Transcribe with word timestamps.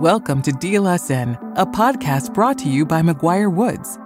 Welcome 0.00 0.40
to 0.42 0.52
Deal 0.52 0.86
Us 0.86 1.10
In, 1.10 1.34
a 1.56 1.66
podcast 1.66 2.32
brought 2.32 2.56
to 2.60 2.70
you 2.70 2.86
by 2.86 3.02
McGuire 3.02 3.52
Woods. 3.52 3.98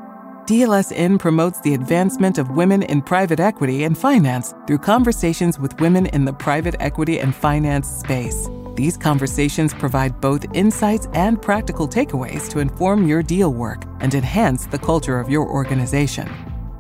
Deal 0.44 0.72
Us 0.72 0.90
In 0.90 1.18
promotes 1.18 1.60
the 1.60 1.74
advancement 1.74 2.36
of 2.36 2.50
women 2.50 2.82
in 2.82 3.00
private 3.00 3.38
equity 3.38 3.84
and 3.84 3.96
finance 3.96 4.56
through 4.66 4.78
conversations 4.78 5.60
with 5.60 5.80
women 5.80 6.06
in 6.06 6.24
the 6.24 6.32
private 6.32 6.74
equity 6.80 7.20
and 7.20 7.32
finance 7.32 7.88
space. 7.88 8.48
These 8.74 8.96
conversations 8.96 9.72
provide 9.72 10.20
both 10.20 10.52
insights 10.52 11.06
and 11.12 11.40
practical 11.40 11.86
takeaways 11.86 12.50
to 12.50 12.58
inform 12.58 13.06
your 13.06 13.22
deal 13.22 13.54
work 13.54 13.84
and 14.00 14.12
enhance 14.16 14.66
the 14.66 14.80
culture 14.80 15.20
of 15.20 15.30
your 15.30 15.48
organization. 15.48 16.28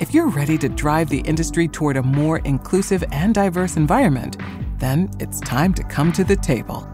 If 0.00 0.12
you're 0.12 0.28
ready 0.28 0.58
to 0.58 0.68
drive 0.68 1.08
the 1.08 1.20
industry 1.20 1.68
toward 1.68 1.98
a 1.98 2.02
more 2.02 2.38
inclusive 2.40 3.04
and 3.12 3.32
diverse 3.32 3.76
environment, 3.76 4.38
then 4.78 5.08
it's 5.20 5.38
time 5.38 5.72
to 5.74 5.84
come 5.84 6.10
to 6.14 6.24
the 6.24 6.34
table. 6.34 6.90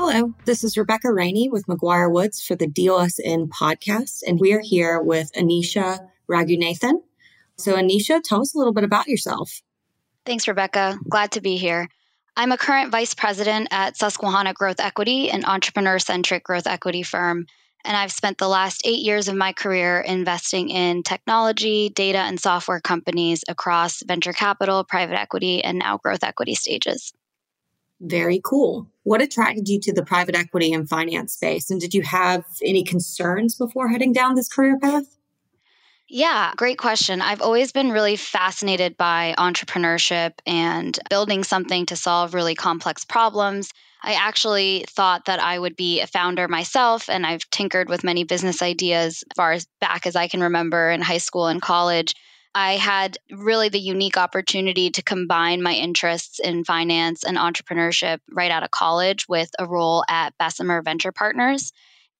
Hello, 0.00 0.32
this 0.44 0.62
is 0.62 0.78
Rebecca 0.78 1.08
Rheney 1.08 1.50
with 1.50 1.66
McGuireWoods 1.66 2.46
for 2.46 2.54
the 2.54 2.68
Deal 2.68 2.94
Us 2.94 3.18
In 3.18 3.48
podcast, 3.48 4.22
and 4.24 4.38
we 4.38 4.52
are 4.52 4.60
here 4.60 5.02
with 5.02 5.32
Aneesha 5.32 5.98
Raghunathan. 6.30 7.02
So, 7.56 7.74
Aneesha, 7.74 8.22
tell 8.22 8.40
us 8.40 8.54
a 8.54 8.58
little 8.58 8.72
bit 8.72 8.84
about 8.84 9.08
yourself. 9.08 9.60
Thanks, 10.24 10.46
Rebecca. 10.46 11.00
Glad 11.10 11.32
to 11.32 11.40
be 11.40 11.56
here. 11.56 11.88
I'm 12.36 12.52
a 12.52 12.56
current 12.56 12.92
vice 12.92 13.12
president 13.12 13.68
at 13.72 13.96
Susquehanna 13.96 14.54
Growth 14.54 14.78
Equity, 14.78 15.30
an 15.30 15.44
entrepreneur 15.44 15.98
centric 15.98 16.44
growth 16.44 16.68
equity 16.68 17.02
firm. 17.02 17.46
And 17.84 17.96
I've 17.96 18.12
spent 18.12 18.38
the 18.38 18.46
last 18.46 18.82
eight 18.84 19.00
years 19.00 19.26
of 19.26 19.34
my 19.34 19.52
career 19.52 19.98
investing 19.98 20.68
in 20.68 21.02
technology, 21.02 21.88
data, 21.88 22.18
and 22.18 22.38
software 22.38 22.80
companies 22.80 23.42
across 23.48 24.04
venture 24.04 24.32
capital, 24.32 24.84
private 24.84 25.18
equity, 25.18 25.64
and 25.64 25.76
now 25.76 25.98
growth 25.98 26.22
equity 26.22 26.54
stages. 26.54 27.12
Very 28.00 28.40
cool. 28.44 28.88
What 29.02 29.22
attracted 29.22 29.68
you 29.68 29.80
to 29.80 29.92
the 29.92 30.04
private 30.04 30.36
equity 30.36 30.72
and 30.72 30.88
finance 30.88 31.32
space? 31.32 31.70
And 31.70 31.80
did 31.80 31.94
you 31.94 32.02
have 32.02 32.44
any 32.64 32.84
concerns 32.84 33.56
before 33.56 33.88
heading 33.88 34.12
down 34.12 34.34
this 34.34 34.48
career 34.48 34.78
path? 34.78 35.18
Yeah, 36.10 36.52
great 36.56 36.78
question. 36.78 37.20
I've 37.20 37.42
always 37.42 37.72
been 37.72 37.90
really 37.90 38.16
fascinated 38.16 38.96
by 38.96 39.34
entrepreneurship 39.36 40.32
and 40.46 40.98
building 41.10 41.44
something 41.44 41.84
to 41.86 41.96
solve 41.96 42.32
really 42.32 42.54
complex 42.54 43.04
problems. 43.04 43.70
I 44.02 44.14
actually 44.14 44.86
thought 44.88 45.26
that 45.26 45.40
I 45.40 45.58
would 45.58 45.76
be 45.76 46.00
a 46.00 46.06
founder 46.06 46.48
myself, 46.48 47.10
and 47.10 47.26
I've 47.26 47.50
tinkered 47.50 47.90
with 47.90 48.04
many 48.04 48.24
business 48.24 48.62
ideas 48.62 49.22
as 49.28 49.34
far 49.36 49.52
as 49.52 49.66
back 49.80 50.06
as 50.06 50.16
I 50.16 50.28
can 50.28 50.40
remember 50.40 50.90
in 50.90 51.02
high 51.02 51.18
school 51.18 51.48
and 51.48 51.60
college. 51.60 52.14
I 52.60 52.72
had 52.72 53.18
really 53.30 53.68
the 53.68 53.78
unique 53.78 54.16
opportunity 54.16 54.90
to 54.90 55.00
combine 55.00 55.62
my 55.62 55.74
interests 55.74 56.40
in 56.40 56.64
finance 56.64 57.22
and 57.22 57.38
entrepreneurship 57.38 58.18
right 58.32 58.50
out 58.50 58.64
of 58.64 58.72
college 58.72 59.28
with 59.28 59.48
a 59.60 59.64
role 59.64 60.02
at 60.08 60.36
Bessemer 60.38 60.82
Venture 60.82 61.12
Partners. 61.12 61.70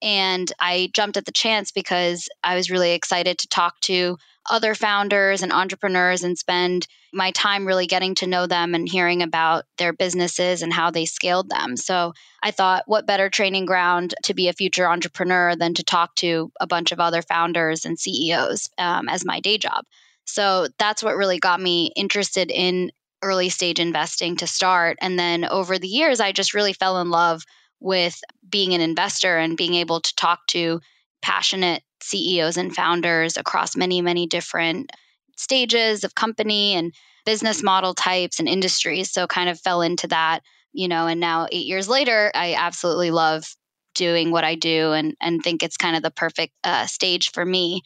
And 0.01 0.51
I 0.61 0.91
jumped 0.95 1.17
at 1.17 1.25
the 1.25 1.33
chance 1.33 1.73
because 1.73 2.29
I 2.45 2.55
was 2.55 2.71
really 2.71 2.93
excited 2.93 3.39
to 3.39 3.49
talk 3.49 3.81
to 3.81 4.17
other 4.49 4.77
founders 4.77 5.43
and 5.43 5.53
entrepreneurs 5.53 6.23
and 6.23 6.39
spend 6.39 6.87
my 7.13 7.33
time 7.33 7.67
really 7.67 7.89
getting 7.89 8.15
to 8.15 8.29
know 8.29 8.47
them 8.47 8.77
and 8.77 8.89
hearing 8.89 9.23
about 9.23 9.65
their 9.77 9.93
businesses 9.93 10.63
and 10.63 10.73
how 10.73 10.93
they 10.93 11.05
scaled 11.05 11.51
them. 11.51 11.77
So 11.77 12.13
I 12.41 12.53
thought, 12.53 12.85
what 12.87 13.09
better 13.09 13.29
training 13.29 13.67
ground 13.67 14.15
to 14.23 14.35
be 14.35 14.47
a 14.47 14.53
future 14.53 14.87
entrepreneur 14.87 15.57
than 15.57 15.75
to 15.75 15.83
talk 15.83 16.15
to 16.17 16.53
a 16.61 16.69
bunch 16.69 16.93
of 16.93 17.01
other 17.01 17.23
founders 17.23 17.85
and 17.85 17.99
CEOs 17.99 18.71
um, 18.79 19.09
as 19.09 19.25
my 19.25 19.41
day 19.41 19.59
job? 19.59 19.85
So 20.29 20.69
that's 20.79 21.03
what 21.03 21.17
really 21.17 21.39
got 21.39 21.59
me 21.59 21.91
interested 21.97 22.51
in 22.51 22.93
early 23.23 23.49
stage 23.49 23.81
investing 23.81 24.37
to 24.37 24.47
start. 24.47 24.99
And 25.01 25.19
then 25.19 25.47
over 25.47 25.79
the 25.79 25.89
years, 25.89 26.21
I 26.21 26.33
just 26.33 26.53
really 26.53 26.75
fell 26.75 27.01
in 27.01 27.09
love 27.09 27.45
with 27.81 28.21
being 28.49 28.75
an 28.75 28.83
investor 28.83 29.39
and 29.39 29.57
being 29.57 29.75
able 29.75 30.01
to 30.01 30.15
talk 30.17 30.47
to 30.49 30.81
passionate 31.23 31.83
CEOs 32.03 32.59
and 32.59 32.75
founders 32.75 33.39
across 33.39 33.75
many, 33.75 34.03
many 34.03 34.27
different 34.27 34.93
stages 35.37 36.05
of 36.05 36.15
company 36.15 36.75
and 36.75 36.93
business 37.25 37.63
model 37.63 37.95
types 37.95 38.39
and 38.39 38.49
industries. 38.49 39.11
So 39.11 39.27
kind 39.27 39.49
of 39.49 39.59
fell 39.59 39.81
into 39.81 40.09
that, 40.09 40.41
you 40.75 40.89
know, 40.89 41.07
and 41.07 41.21
now 41.21 41.47
eight 41.51 41.67
years 41.67 41.89
later, 41.89 42.31
I 42.35 42.55
absolutely 42.55 43.11
love 43.11 43.57
doing 43.95 44.31
what 44.31 44.45
I 44.45 44.57
do 44.57 44.93
and, 44.93 45.17
and 45.23 45.43
think 45.43 45.63
it's 45.63 45.79
kind 45.79 45.97
of 45.97 46.03
the 46.03 46.11
perfect 46.11 46.53
uh, 46.65 46.85
stage 46.85 47.33
for 47.33 47.45
me 47.45 47.83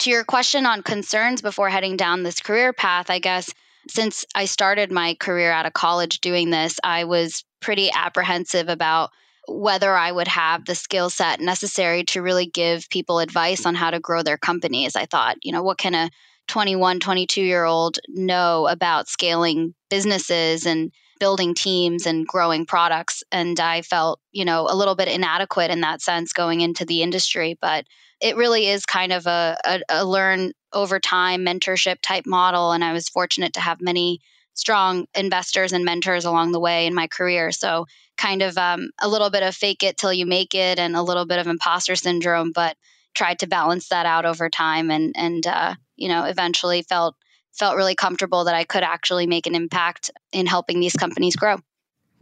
to 0.00 0.10
your 0.10 0.24
question 0.24 0.66
on 0.66 0.82
concerns 0.82 1.42
before 1.42 1.68
heading 1.68 1.96
down 1.96 2.22
this 2.22 2.40
career 2.40 2.72
path, 2.72 3.10
I 3.10 3.18
guess 3.18 3.52
since 3.88 4.24
I 4.34 4.44
started 4.46 4.92
my 4.92 5.14
career 5.14 5.52
out 5.52 5.66
of 5.66 5.72
college 5.72 6.20
doing 6.20 6.50
this, 6.50 6.78
I 6.82 7.04
was 7.04 7.44
pretty 7.60 7.90
apprehensive 7.92 8.68
about 8.68 9.10
whether 9.48 9.94
I 9.94 10.12
would 10.12 10.28
have 10.28 10.64
the 10.64 10.74
skill 10.74 11.10
set 11.10 11.40
necessary 11.40 12.04
to 12.04 12.22
really 12.22 12.46
give 12.46 12.88
people 12.88 13.18
advice 13.18 13.66
on 13.66 13.74
how 13.74 13.90
to 13.90 14.00
grow 14.00 14.22
their 14.22 14.38
companies. 14.38 14.96
I 14.96 15.06
thought, 15.06 15.36
you 15.42 15.52
know, 15.52 15.62
what 15.62 15.78
can 15.78 15.94
a 15.94 16.10
21, 16.48 17.00
22 17.00 17.42
year 17.42 17.64
old 17.64 17.98
know 18.08 18.66
about 18.68 19.08
scaling 19.08 19.74
businesses 19.88 20.66
and 20.66 20.92
building 21.18 21.54
teams 21.54 22.06
and 22.06 22.26
growing 22.26 22.64
products? 22.64 23.22
And 23.32 23.58
I 23.58 23.82
felt, 23.82 24.20
you 24.32 24.44
know, 24.44 24.66
a 24.68 24.76
little 24.76 24.94
bit 24.94 25.08
inadequate 25.08 25.70
in 25.70 25.80
that 25.80 26.00
sense 26.00 26.32
going 26.32 26.60
into 26.60 26.84
the 26.84 27.02
industry. 27.02 27.58
But 27.60 27.86
it 28.20 28.36
really 28.36 28.66
is 28.66 28.86
kind 28.86 29.12
of 29.12 29.26
a, 29.26 29.56
a, 29.64 29.80
a 29.88 30.04
learn 30.04 30.52
over 30.72 31.00
time 31.00 31.44
mentorship 31.44 31.96
type 32.02 32.26
model. 32.26 32.72
And 32.72 32.84
I 32.84 32.92
was 32.92 33.08
fortunate 33.08 33.54
to 33.54 33.60
have 33.60 33.80
many 33.80 34.20
strong 34.54 35.06
investors 35.14 35.72
and 35.72 35.84
mentors 35.84 36.24
along 36.24 36.52
the 36.52 36.60
way 36.60 36.86
in 36.86 36.94
my 36.94 37.06
career. 37.06 37.50
So, 37.50 37.86
kind 38.16 38.42
of 38.42 38.58
um, 38.58 38.90
a 39.00 39.08
little 39.08 39.30
bit 39.30 39.42
of 39.42 39.54
fake 39.54 39.82
it 39.82 39.96
till 39.96 40.12
you 40.12 40.26
make 40.26 40.54
it 40.54 40.78
and 40.78 40.94
a 40.94 41.02
little 41.02 41.24
bit 41.24 41.38
of 41.38 41.46
imposter 41.46 41.96
syndrome, 41.96 42.52
but 42.52 42.76
tried 43.14 43.38
to 43.38 43.46
balance 43.46 43.88
that 43.88 44.04
out 44.04 44.26
over 44.26 44.50
time 44.50 44.90
and, 44.90 45.14
and 45.16 45.46
uh, 45.46 45.74
you 45.96 46.08
know, 46.08 46.24
eventually 46.24 46.82
felt 46.82 47.16
felt 47.52 47.76
really 47.76 47.94
comfortable 47.94 48.44
that 48.44 48.54
I 48.54 48.64
could 48.64 48.82
actually 48.82 49.26
make 49.26 49.46
an 49.46 49.54
impact 49.54 50.10
in 50.32 50.46
helping 50.46 50.80
these 50.80 50.92
companies 50.92 51.36
grow. 51.36 51.56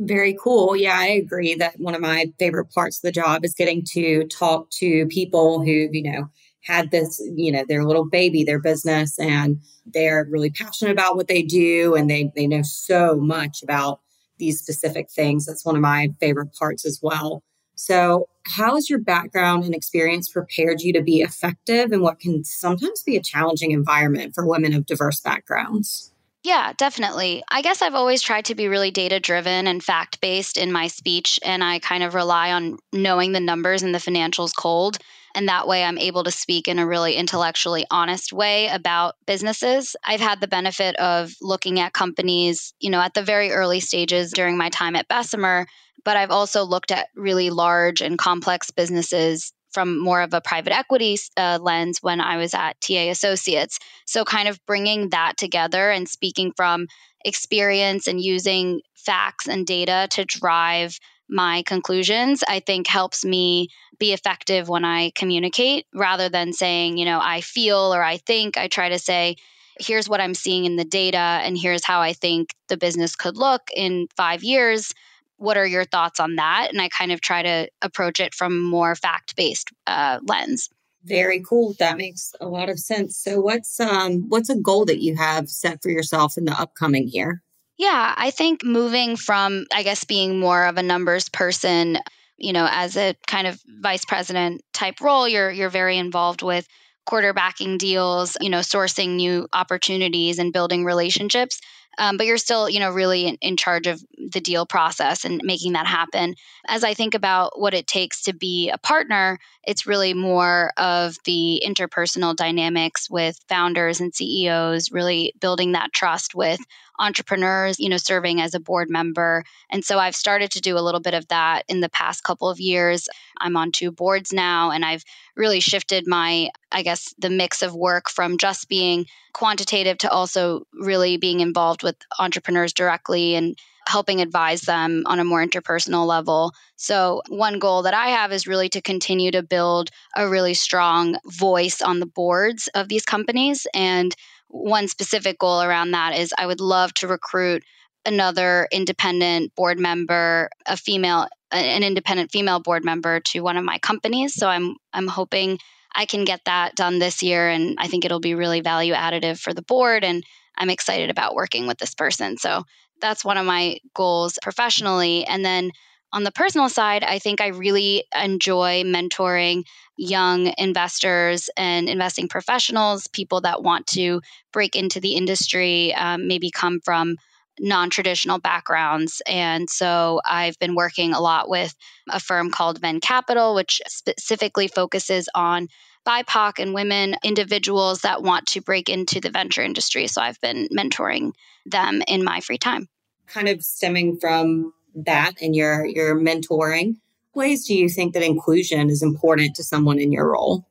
Very 0.01 0.37
cool. 0.41 0.77
Yeah, 0.77 0.97
I 0.97 1.07
agree 1.09 1.55
that 1.57 1.81
one 1.81 1.95
of 1.95 2.01
my 2.01 2.33
favorite 2.39 2.67
parts 2.71 2.99
of 2.99 3.03
the 3.03 3.11
job 3.13 3.45
is 3.45 3.55
getting 3.55 3.85
to 3.93 4.25
talk 4.29 4.71
to 4.73 5.07
people 5.07 5.61
who, 5.61 5.89
you 5.91 6.03
know, 6.05 6.29
had 6.63 6.91
this, 6.93 7.21
you 7.35 7.51
know, 7.51 7.65
their 7.67 7.85
little 7.85 8.05
baby, 8.05 8.45
their 8.45 8.61
business, 8.61 9.19
and 9.19 9.61
they're 9.87 10.27
really 10.31 10.51
passionate 10.51 10.93
about 10.93 11.17
what 11.17 11.27
they 11.27 11.43
do 11.43 11.95
and 11.97 12.09
they 12.09 12.31
they 12.37 12.47
know 12.47 12.63
so 12.63 13.17
much 13.17 13.63
about 13.63 14.01
these 14.39 14.61
specific 14.61 15.11
things. 15.11 15.47
That's 15.47 15.65
one 15.65 15.75
of 15.75 15.83
my 15.83 16.11
favorite 16.21 16.53
parts 16.55 16.85
as 16.87 17.01
well. 17.03 17.43
So, 17.75 18.29
how 18.45 18.75
has 18.77 18.89
your 18.89 19.01
background 19.01 19.65
and 19.65 19.75
experience 19.75 20.29
prepared 20.29 20.81
you 20.81 20.93
to 20.93 21.03
be 21.03 21.23
effective 21.23 21.91
in 21.93 22.03
what 22.03 22.21
can 22.21 22.45
sometimes 22.45 23.03
be 23.03 23.17
a 23.17 23.23
challenging 23.23 23.73
environment 23.73 24.33
for 24.35 24.47
women 24.47 24.75
of 24.75 24.87
diverse 24.87 25.21
backgrounds? 25.21 26.13
Yeah, 26.49 26.73
definitely. 26.79 27.43
I 27.51 27.61
guess 27.61 27.83
I've 27.83 27.95
always 27.95 28.23
tried 28.23 28.47
to 28.47 28.55
be 28.55 28.69
really 28.69 28.91
data 28.91 29.21
driven 29.21 29.67
and 29.67 29.85
fact 29.85 30.19
based 30.23 30.57
in 30.57 30.73
my 30.73 30.87
speech, 30.87 31.39
and 31.45 31.63
I 31.63 31.79
kind 31.79 32.03
of 32.03 32.15
rely 32.15 32.53
on 32.53 32.79
knowing 32.91 33.33
the 33.33 33.39
numbers 33.39 33.83
and 33.83 33.95
the 33.95 33.99
financials 33.99 34.55
cold. 34.57 34.97
And 35.35 35.47
that 35.49 35.69
way, 35.69 35.85
I'm 35.85 35.99
able 35.99 36.25
to 36.25 36.31
speak 36.31 36.67
in 36.67 36.79
a 36.79 36.87
really 36.87 37.17
intellectually 37.17 37.85
honest 37.91 38.33
way 38.33 38.69
about 38.69 39.17
businesses. 39.27 39.95
I've 40.07 40.23
had 40.23 40.41
the 40.41 40.49
benefit 40.49 40.97
of 40.97 41.35
looking 41.43 41.81
at 41.81 41.93
companies, 41.93 42.73
you 42.81 42.89
know, 42.89 43.03
at 43.03 43.13
the 43.13 43.23
very 43.23 43.53
early 43.53 43.81
stages 43.81 44.33
during 44.33 44.57
my 44.57 44.71
time 44.71 44.97
at 44.97 45.07
Bessemer, 45.07 45.67
but 46.03 46.17
I've 46.17 46.31
also 46.31 46.65
looked 46.65 46.91
at 46.91 47.09
really 47.15 47.51
large 47.51 48.01
and 48.01 48.17
complex 48.17 48.71
businesses 48.71 49.53
from 49.71 49.99
more 49.99 50.23
of 50.23 50.35
a 50.35 50.41
private 50.41 50.75
equity 50.75 51.19
uh, 51.37 51.59
lens 51.61 51.99
when 52.01 52.21
I 52.21 52.37
was 52.37 52.55
at 52.55 52.81
TA 52.81 53.11
Associates. 53.11 53.79
So, 54.07 54.25
kind 54.25 54.49
of 54.49 54.65
bringing 54.67 55.11
that 55.11 55.37
together 55.37 55.91
and 55.91 56.09
speaking 56.09 56.53
from 56.57 56.87
experience 57.25 58.07
and 58.07 58.21
using 58.21 58.81
facts 58.95 59.49
and 59.49 59.67
data 59.67 60.09
to 60.13 60.25
drive 60.25 60.99
my 61.29 61.63
conclusions, 61.67 62.43
I 62.47 62.61
think 62.61 62.87
helps 62.87 63.25
me 63.25 63.69
be 63.99 64.13
effective 64.13 64.69
when 64.69 64.85
I 64.85 65.11
communicate 65.15 65.87
rather 65.95 66.29
than 66.29 66.53
saying, 66.53 66.97
you 66.97 67.05
know, 67.05 67.21
I 67.23 67.41
feel 67.43 67.95
or 67.95 68.03
I 68.03 68.17
think. 68.17 68.57
I 68.57 68.69
try 68.69 68.89
to 68.91 68.99
say, 68.99 69.37
here's 69.79 70.09
what 70.09 70.21
I'm 70.21 70.35
seeing 70.35 70.65
in 70.65 70.77
the 70.77 70.85
data, 70.85 71.19
and 71.19 71.57
here's 71.57 71.85
how 71.85 72.01
I 72.01 72.13
think 72.13 72.55
the 72.69 72.77
business 72.77 73.15
could 73.15 73.37
look 73.37 73.63
in 73.75 74.09
five 74.17 74.43
years 74.43 74.93
what 75.39 75.57
are 75.57 75.67
your 75.67 75.85
thoughts 75.85 76.21
on 76.21 76.37
that? 76.37 76.69
And 76.71 76.81
I 76.81 76.89
kind 76.89 77.13
of 77.13 77.21
try 77.21 77.43
to 77.43 77.69
approach 77.81 78.21
it 78.21 78.35
from 78.35 78.63
more 78.63 78.95
fact 78.95 79.37
based 79.37 79.71
uh, 79.87 80.19
lens. 80.27 80.69
Very 81.05 81.43
cool. 81.49 81.75
That 81.79 81.97
makes 81.97 82.35
a 82.41 82.47
lot 82.47 82.69
of 82.69 82.79
sense. 82.79 83.17
So, 83.17 83.41
what's 83.41 83.81
um, 83.81 84.29
what's 84.29 84.51
a 84.51 84.57
goal 84.57 84.85
that 84.87 85.01
you 85.01 85.17
have 85.17 85.49
set 85.49 85.83
for 85.83 85.91
yourself 85.91 86.37
in 86.37 86.45
the 86.45 86.61
upcoming 86.61 87.09
year? 87.09 87.43
Yeah, 87.79 88.15
I 88.17 88.33
think 88.33 88.65
moving 88.65 89.17
from, 89.17 89.67
I 89.73 89.85
guess, 89.85 90.03
being 90.05 90.41
more 90.41 90.67
of 90.67 90.77
a 90.77 90.83
numbers 90.83 91.29
person, 91.29 91.99
you 92.37 92.53
know, 92.53 92.67
as 92.69 92.97
a 92.97 93.15
kind 93.29 93.47
of 93.47 93.63
vice 93.81 94.05
president 94.05 94.63
type 94.73 95.01
role, 95.01 95.29
you're 95.29 95.51
you're 95.51 95.71
very 95.71 95.97
involved 95.97 96.43
with 96.43 96.67
quarterbacking 97.09 97.79
deals, 97.79 98.37
you 98.41 98.51
know, 98.51 98.59
sourcing 98.59 99.17
new 99.17 99.49
opportunities 99.53 100.39
and 100.39 100.53
building 100.53 100.85
relationships 100.85 101.61
um, 101.99 102.17
but 102.17 102.27
you're 102.27 102.39
still, 102.39 102.71
you 102.71 102.81
know, 102.81 102.91
really 102.91 103.27
in, 103.27 103.37
in 103.41 103.57
charge 103.57 103.87
of 103.87 104.03
the 104.17 104.41
deal 104.41 104.65
process 104.65 105.25
and 105.25 105.41
making 105.45 105.73
that 105.73 105.87
happen. 105.87 106.35
As 106.67 106.85
I 106.85 106.95
think 106.95 107.15
about 107.15 107.59
what 107.59 107.75
it 107.75 107.87
takes 107.87 108.23
to 108.23 108.33
be 108.33 108.71
a 108.71 108.79
partner, 108.79 109.39
it's 109.65 109.87
really 109.87 110.15
more 110.15 110.73
of 110.77 111.17
the 111.25 111.63
interpersonal 111.67 112.35
dynamics 112.35 113.11
with 113.11 113.39
founders 113.49 114.01
and 114.01 114.15
CEOs, 114.15 114.93
really 114.93 115.35
building 115.41 115.73
that 115.73 115.93
trust 115.93 116.35
with 116.35 116.61
entrepreneurs, 116.99 117.79
you 117.79 117.89
know, 117.89 117.97
serving 117.97 118.41
as 118.41 118.55
a 118.55 118.61
board 118.61 118.91
member. 118.91 119.45
And 119.71 119.85
so 119.85 119.99
I've 119.99 120.17
started 120.17 120.51
to 120.53 120.61
do 120.61 120.77
a 120.77 120.81
little 120.81 121.01
bit 121.01 121.15
of 121.15 121.29
that 121.29 121.63
in 121.69 121.81
the 121.81 121.89
past 121.89 122.25
couple 122.25 122.49
of 122.49 122.61
years. 122.61 123.09
I'm 123.41 123.57
on 123.57 123.73
two 123.73 123.91
boards 123.91 124.33
now, 124.33 124.71
and 124.71 124.85
I've 124.85 125.05
really 125.37 125.61
shifted 125.61 126.07
my, 126.07 126.51
I 126.73 126.83
guess, 126.83 127.15
the 127.19 127.31
mix 127.31 127.63
of 127.63 127.75
work 127.75 128.11
from 128.11 128.39
just 128.39 128.69
being 128.69 129.07
quantitative 129.33 129.99
to 129.99 130.11
also 130.11 130.67
really 130.73 131.17
being 131.17 131.41
involved 131.41 131.83
with 131.83 131.97
entrepreneurs 132.19 132.73
directly 132.73 133.35
and 133.35 133.57
helping 133.89 134.21
advise 134.21 134.63
them 134.63 135.03
on 135.07 135.19
a 135.19 135.25
more 135.25 135.45
interpersonal 135.45 136.07
level. 136.07 136.53
So, 136.77 137.23
one 137.29 137.59
goal 137.59 137.83
that 137.83 137.95
I 137.95 138.09
have 138.09 138.33
is 138.33 138.47
really 138.47 138.69
to 138.71 138.83
continue 138.83 139.31
to 139.31 139.43
build 139.43 139.91
a 140.15 140.29
really 140.29 140.55
strong 140.55 141.17
voice 141.25 141.81
on 141.81 141.99
the 141.99 142.07
boards 142.07 142.69
of 142.75 142.89
these 142.89 143.05
companies. 143.05 143.67
And 143.73 144.15
one 144.49 144.89
specific 144.89 145.39
goal 145.39 145.63
around 145.63 145.93
that 145.93 146.17
is 146.17 146.35
I 146.37 146.47
would 146.47 146.61
love 146.61 146.93
to 146.95 147.09
recruit 147.09 147.63
another 148.07 148.69
independent 148.73 149.55
board 149.55 149.79
member, 149.79 150.51
a 150.67 150.77
female 150.77 151.29
an 151.51 151.83
independent 151.83 152.31
female 152.31 152.61
board 152.61 152.85
member 152.85 153.21
to 153.21 153.41
one 153.41 153.57
of 153.57 153.65
my 153.65 153.79
companies. 153.79 154.35
So 154.35 154.49
I'm 154.49 154.77
I'm 154.93 155.07
hoping 155.07 155.59
I 155.95 156.05
can 156.05 156.25
get 156.25 156.41
that 156.45 156.75
done 156.75 156.99
this 156.99 157.23
year 157.23 157.49
and 157.49 157.77
I 157.79 157.89
think 157.89 158.05
it'll 158.05 158.21
be 158.21 158.35
really 158.35 158.61
value 158.61 158.93
additive 158.93 159.39
for 159.39 159.55
the 159.55 159.63
board 159.63 160.05
and 160.05 160.23
I'm 160.57 160.71
excited 160.71 161.11
about 161.11 161.35
working 161.35 161.67
with 161.67 161.79
this 161.79 161.95
person. 161.95 162.37
So 162.37 162.65
that's 163.01 163.25
one 163.25 163.39
of 163.39 163.47
my 163.47 163.79
goals 163.95 164.39
professionally 164.43 165.25
and 165.25 165.45
then 165.45 165.71
on 166.13 166.25
the 166.25 166.33
personal 166.33 166.69
side, 166.69 167.05
I 167.05 167.19
think 167.19 167.41
I 167.41 167.49
really 167.49 168.05
enjoy 168.15 168.83
mentoring 168.85 169.65
young 169.97 170.53
investors 170.57 171.51
and 171.57 171.89
investing 171.89 172.29
professionals, 172.29 173.07
people 173.09 173.43
that 173.43 173.63
want 173.63 173.87
to 173.89 174.21
break 174.53 174.77
into 174.77 175.01
the 175.01 175.15
industry, 175.15 175.95
um, 175.95 176.27
maybe 176.27 176.51
come 176.51 176.81
from 176.85 177.17
non 177.61 177.91
traditional 177.91 178.39
backgrounds. 178.39 179.21
And 179.27 179.69
so 179.69 180.21
I've 180.25 180.59
been 180.59 180.75
working 180.75 181.13
a 181.13 181.21
lot 181.21 181.49
with 181.49 181.75
a 182.09 182.21
firm 182.21 182.51
called 182.51 182.81
Venn 182.81 183.01
Capital, 183.01 183.55
which 183.55 183.83
specifically 183.89 184.69
focuses 184.69 185.29
on 185.35 185.69
BIPOC 186.07 186.59
and 186.59 186.73
women 186.73 187.17
individuals 187.23 188.01
that 188.03 188.23
want 188.23 188.47
to 188.47 188.63
break 188.63 188.89
into 188.89 189.21
the 189.21 189.31
venture 189.31 189.63
industry. 189.63 190.07
So 190.07 190.23
I've 190.23 190.41
been 190.41 190.69
mentoring 190.69 191.33
them 191.67 192.03
in 192.07 192.25
my 192.25 192.41
free 192.41 192.57
time. 192.57 192.89
Kind 193.27 193.49
of 193.49 193.63
stemming 193.63 194.19
from 194.19 194.73
that 195.05 195.35
and 195.41 195.55
your 195.55 195.85
your 195.87 196.17
mentoring, 196.17 196.97
ways 197.35 197.67
do 197.67 197.75
you 197.75 197.89
think 197.89 198.15
that 198.15 198.23
inclusion 198.23 198.91
is 198.91 199.03
important 199.03 199.55
to 199.57 199.65
someone 199.65 199.99
in 199.99 200.13
your 200.13 200.33
role? 200.33 200.67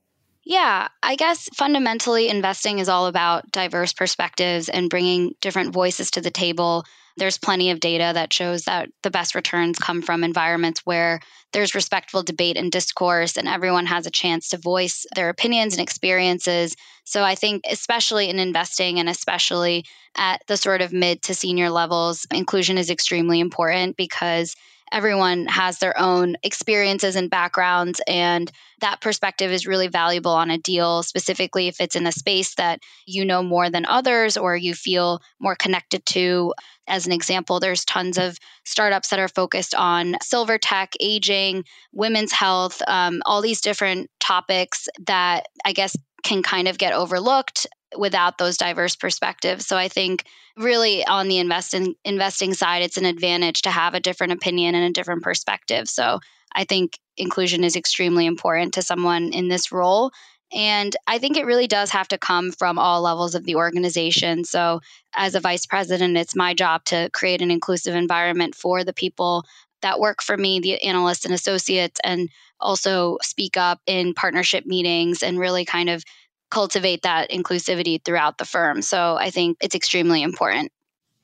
Yeah, 0.49 0.88
I 1.03 1.17
guess 1.17 1.49
fundamentally 1.55 2.29
investing 2.29 2.79
is 2.79 2.88
all 2.88 3.07
about 3.07 3.51
diverse 3.51 3.91
perspectives 3.91 4.69
and 4.69 4.89
bringing 4.89 5.33
different 5.41 5.73
voices 5.73 6.09
to 6.11 6.21
the 6.21 6.31
table. 6.31 6.85
There's 7.17 7.38
plenty 7.38 7.69
of 7.71 7.81
data 7.81 8.11
that 8.13 8.31
shows 8.31 8.63
that 8.63 8.88
the 9.03 9.11
best 9.11 9.35
returns 9.35 9.77
come 9.77 10.01
from 10.01 10.23
environments 10.23 10.85
where 10.85 11.19
there's 11.51 11.75
respectful 11.75 12.23
debate 12.23 12.55
and 12.55 12.71
discourse, 12.71 13.35
and 13.35 13.45
everyone 13.45 13.88
has 13.88 14.05
a 14.05 14.11
chance 14.11 14.47
to 14.49 14.57
voice 14.57 15.05
their 15.15 15.27
opinions 15.27 15.73
and 15.73 15.81
experiences. 15.81 16.77
So 17.03 17.23
I 17.23 17.35
think, 17.35 17.63
especially 17.69 18.29
in 18.29 18.39
investing 18.39 18.99
and 18.99 19.09
especially 19.09 19.83
at 20.15 20.44
the 20.47 20.55
sort 20.55 20.81
of 20.81 20.94
mid 20.94 21.23
to 21.23 21.35
senior 21.35 21.69
levels, 21.69 22.25
inclusion 22.33 22.77
is 22.77 22.89
extremely 22.89 23.41
important 23.41 23.97
because 23.97 24.55
everyone 24.92 25.45
has 25.48 25.80
their 25.80 25.98
own 26.00 26.36
experiences 26.44 27.16
and 27.16 27.30
backgrounds 27.30 28.01
and 28.07 28.51
that 28.80 29.01
perspective 29.01 29.51
is 29.51 29.68
really 29.68 29.88
valuable 29.88 30.31
on 30.31 30.51
a 30.51 30.57
deal 30.57 31.04
specifically 31.04 31.68
if 31.68 31.81
it's 31.81 31.95
in 31.95 32.07
a 32.07 32.12
space 32.12 32.56
that 32.56 32.80
you 33.06 33.25
know 33.25 33.42
more 33.42 33.69
than 33.69 33.86
others 33.86 34.38
or 34.38 34.56
you 34.56 34.74
feel 34.74 35.22
more 35.39 35.56
connected 35.56 36.06
to. 36.06 36.54
As 36.88 37.06
an 37.06 37.12
example 37.12 37.60
there's 37.60 37.84
tons 37.86 38.18
of 38.18 38.38
startups 38.63 39.10
that 39.10 39.19
are 39.19 39.28
focused 39.28 39.75
on 39.75 40.16
silver 40.22 40.57
tech 40.57 40.94
aging 41.00 41.66
women's 41.92 42.31
health 42.31 42.81
um, 42.88 43.22
all 43.25 43.42
these 43.42 43.62
different 43.62 44.10
topics 44.19 44.88
that 45.06 45.48
i 45.66 45.74
guess 45.74 45.95
can 46.24 46.44
kind 46.44 46.68
of 46.68 46.78
get 46.78 46.94
overlooked 46.94 47.68
without 47.98 48.38
those 48.38 48.57
diverse 48.57 48.95
perspectives. 48.95 49.66
So 49.66 49.78
I 49.78 49.88
think 49.88 50.25
really 50.57 51.06
on 51.06 51.28
the 51.28 51.38
investing 51.38 51.95
investing 52.04 52.54
side, 52.54 52.84
it's 52.84 52.98
an 52.98 53.06
advantage 53.06 53.62
to 53.63 53.72
have 53.72 53.94
a 53.94 54.00
different 54.00 54.34
opinion 54.34 54.75
and 54.75 54.86
a 54.86 54.94
different 54.94 55.24
perspective. 55.24 55.88
So 55.88 56.19
I 56.54 56.63
think 56.63 56.98
inclusion 57.18 57.63
is 57.63 57.75
extremely 57.75 58.25
important 58.25 58.74
to 58.74 58.81
someone 58.81 59.31
in 59.34 59.48
this 59.48 59.72
role. 59.72 60.12
And 60.54 60.95
I 61.07 61.19
think 61.19 61.36
it 61.36 61.45
really 61.45 61.68
does 61.68 61.89
have 61.92 62.07
to 62.10 62.18
come 62.18 62.51
from 62.51 62.80
all 62.80 63.01
levels 63.01 63.36
of 63.36 63.44
the 63.44 63.56
organization. 63.56 64.45
So, 64.45 64.80
as 65.13 65.36
a 65.36 65.42
vice 65.42 65.66
president, 65.66 66.16
it's 66.16 66.36
my 66.36 66.54
job 66.54 66.86
to 66.86 67.10
create 67.12 67.42
an 67.42 67.51
inclusive 67.51 67.95
environment 67.95 68.56
for 68.56 68.83
the 68.86 68.94
people 68.94 69.44
that 69.81 70.00
work 70.00 70.24
for 70.24 70.38
me, 70.38 70.60
the 70.60 70.81
analysts 70.83 71.25
and 71.25 71.33
associates, 71.33 72.00
and 72.04 72.30
also 72.60 73.18
speak 73.22 73.57
up 73.57 73.81
in 73.86 74.13
partnership 74.13 74.66
meetings 74.66 75.22
and 75.22 75.38
really 75.38 75.66
kind 75.66 75.90
of 75.90 76.04
cultivate 76.49 77.03
that 77.03 77.29
inclusivity 77.31 78.03
throughout 78.03 78.38
the 78.38 78.45
firm. 78.45 78.81
So 78.81 79.17
I 79.17 79.29
think 79.29 79.57
it's 79.61 79.75
extremely 79.75 80.23
important. 80.23 80.71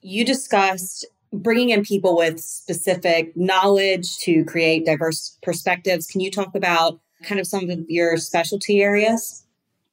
You 0.01 0.25
discussed 0.25 1.05
bringing 1.31 1.69
in 1.69 1.83
people 1.83 2.15
with 2.15 2.39
specific 2.39 3.35
knowledge 3.35 4.17
to 4.19 4.43
create 4.45 4.85
diverse 4.85 5.37
perspectives. 5.41 6.07
Can 6.07 6.21
you 6.21 6.29
talk 6.29 6.55
about 6.55 6.99
kind 7.23 7.39
of 7.39 7.47
some 7.47 7.69
of 7.69 7.79
your 7.89 8.17
specialty 8.17 8.81
areas? 8.81 9.43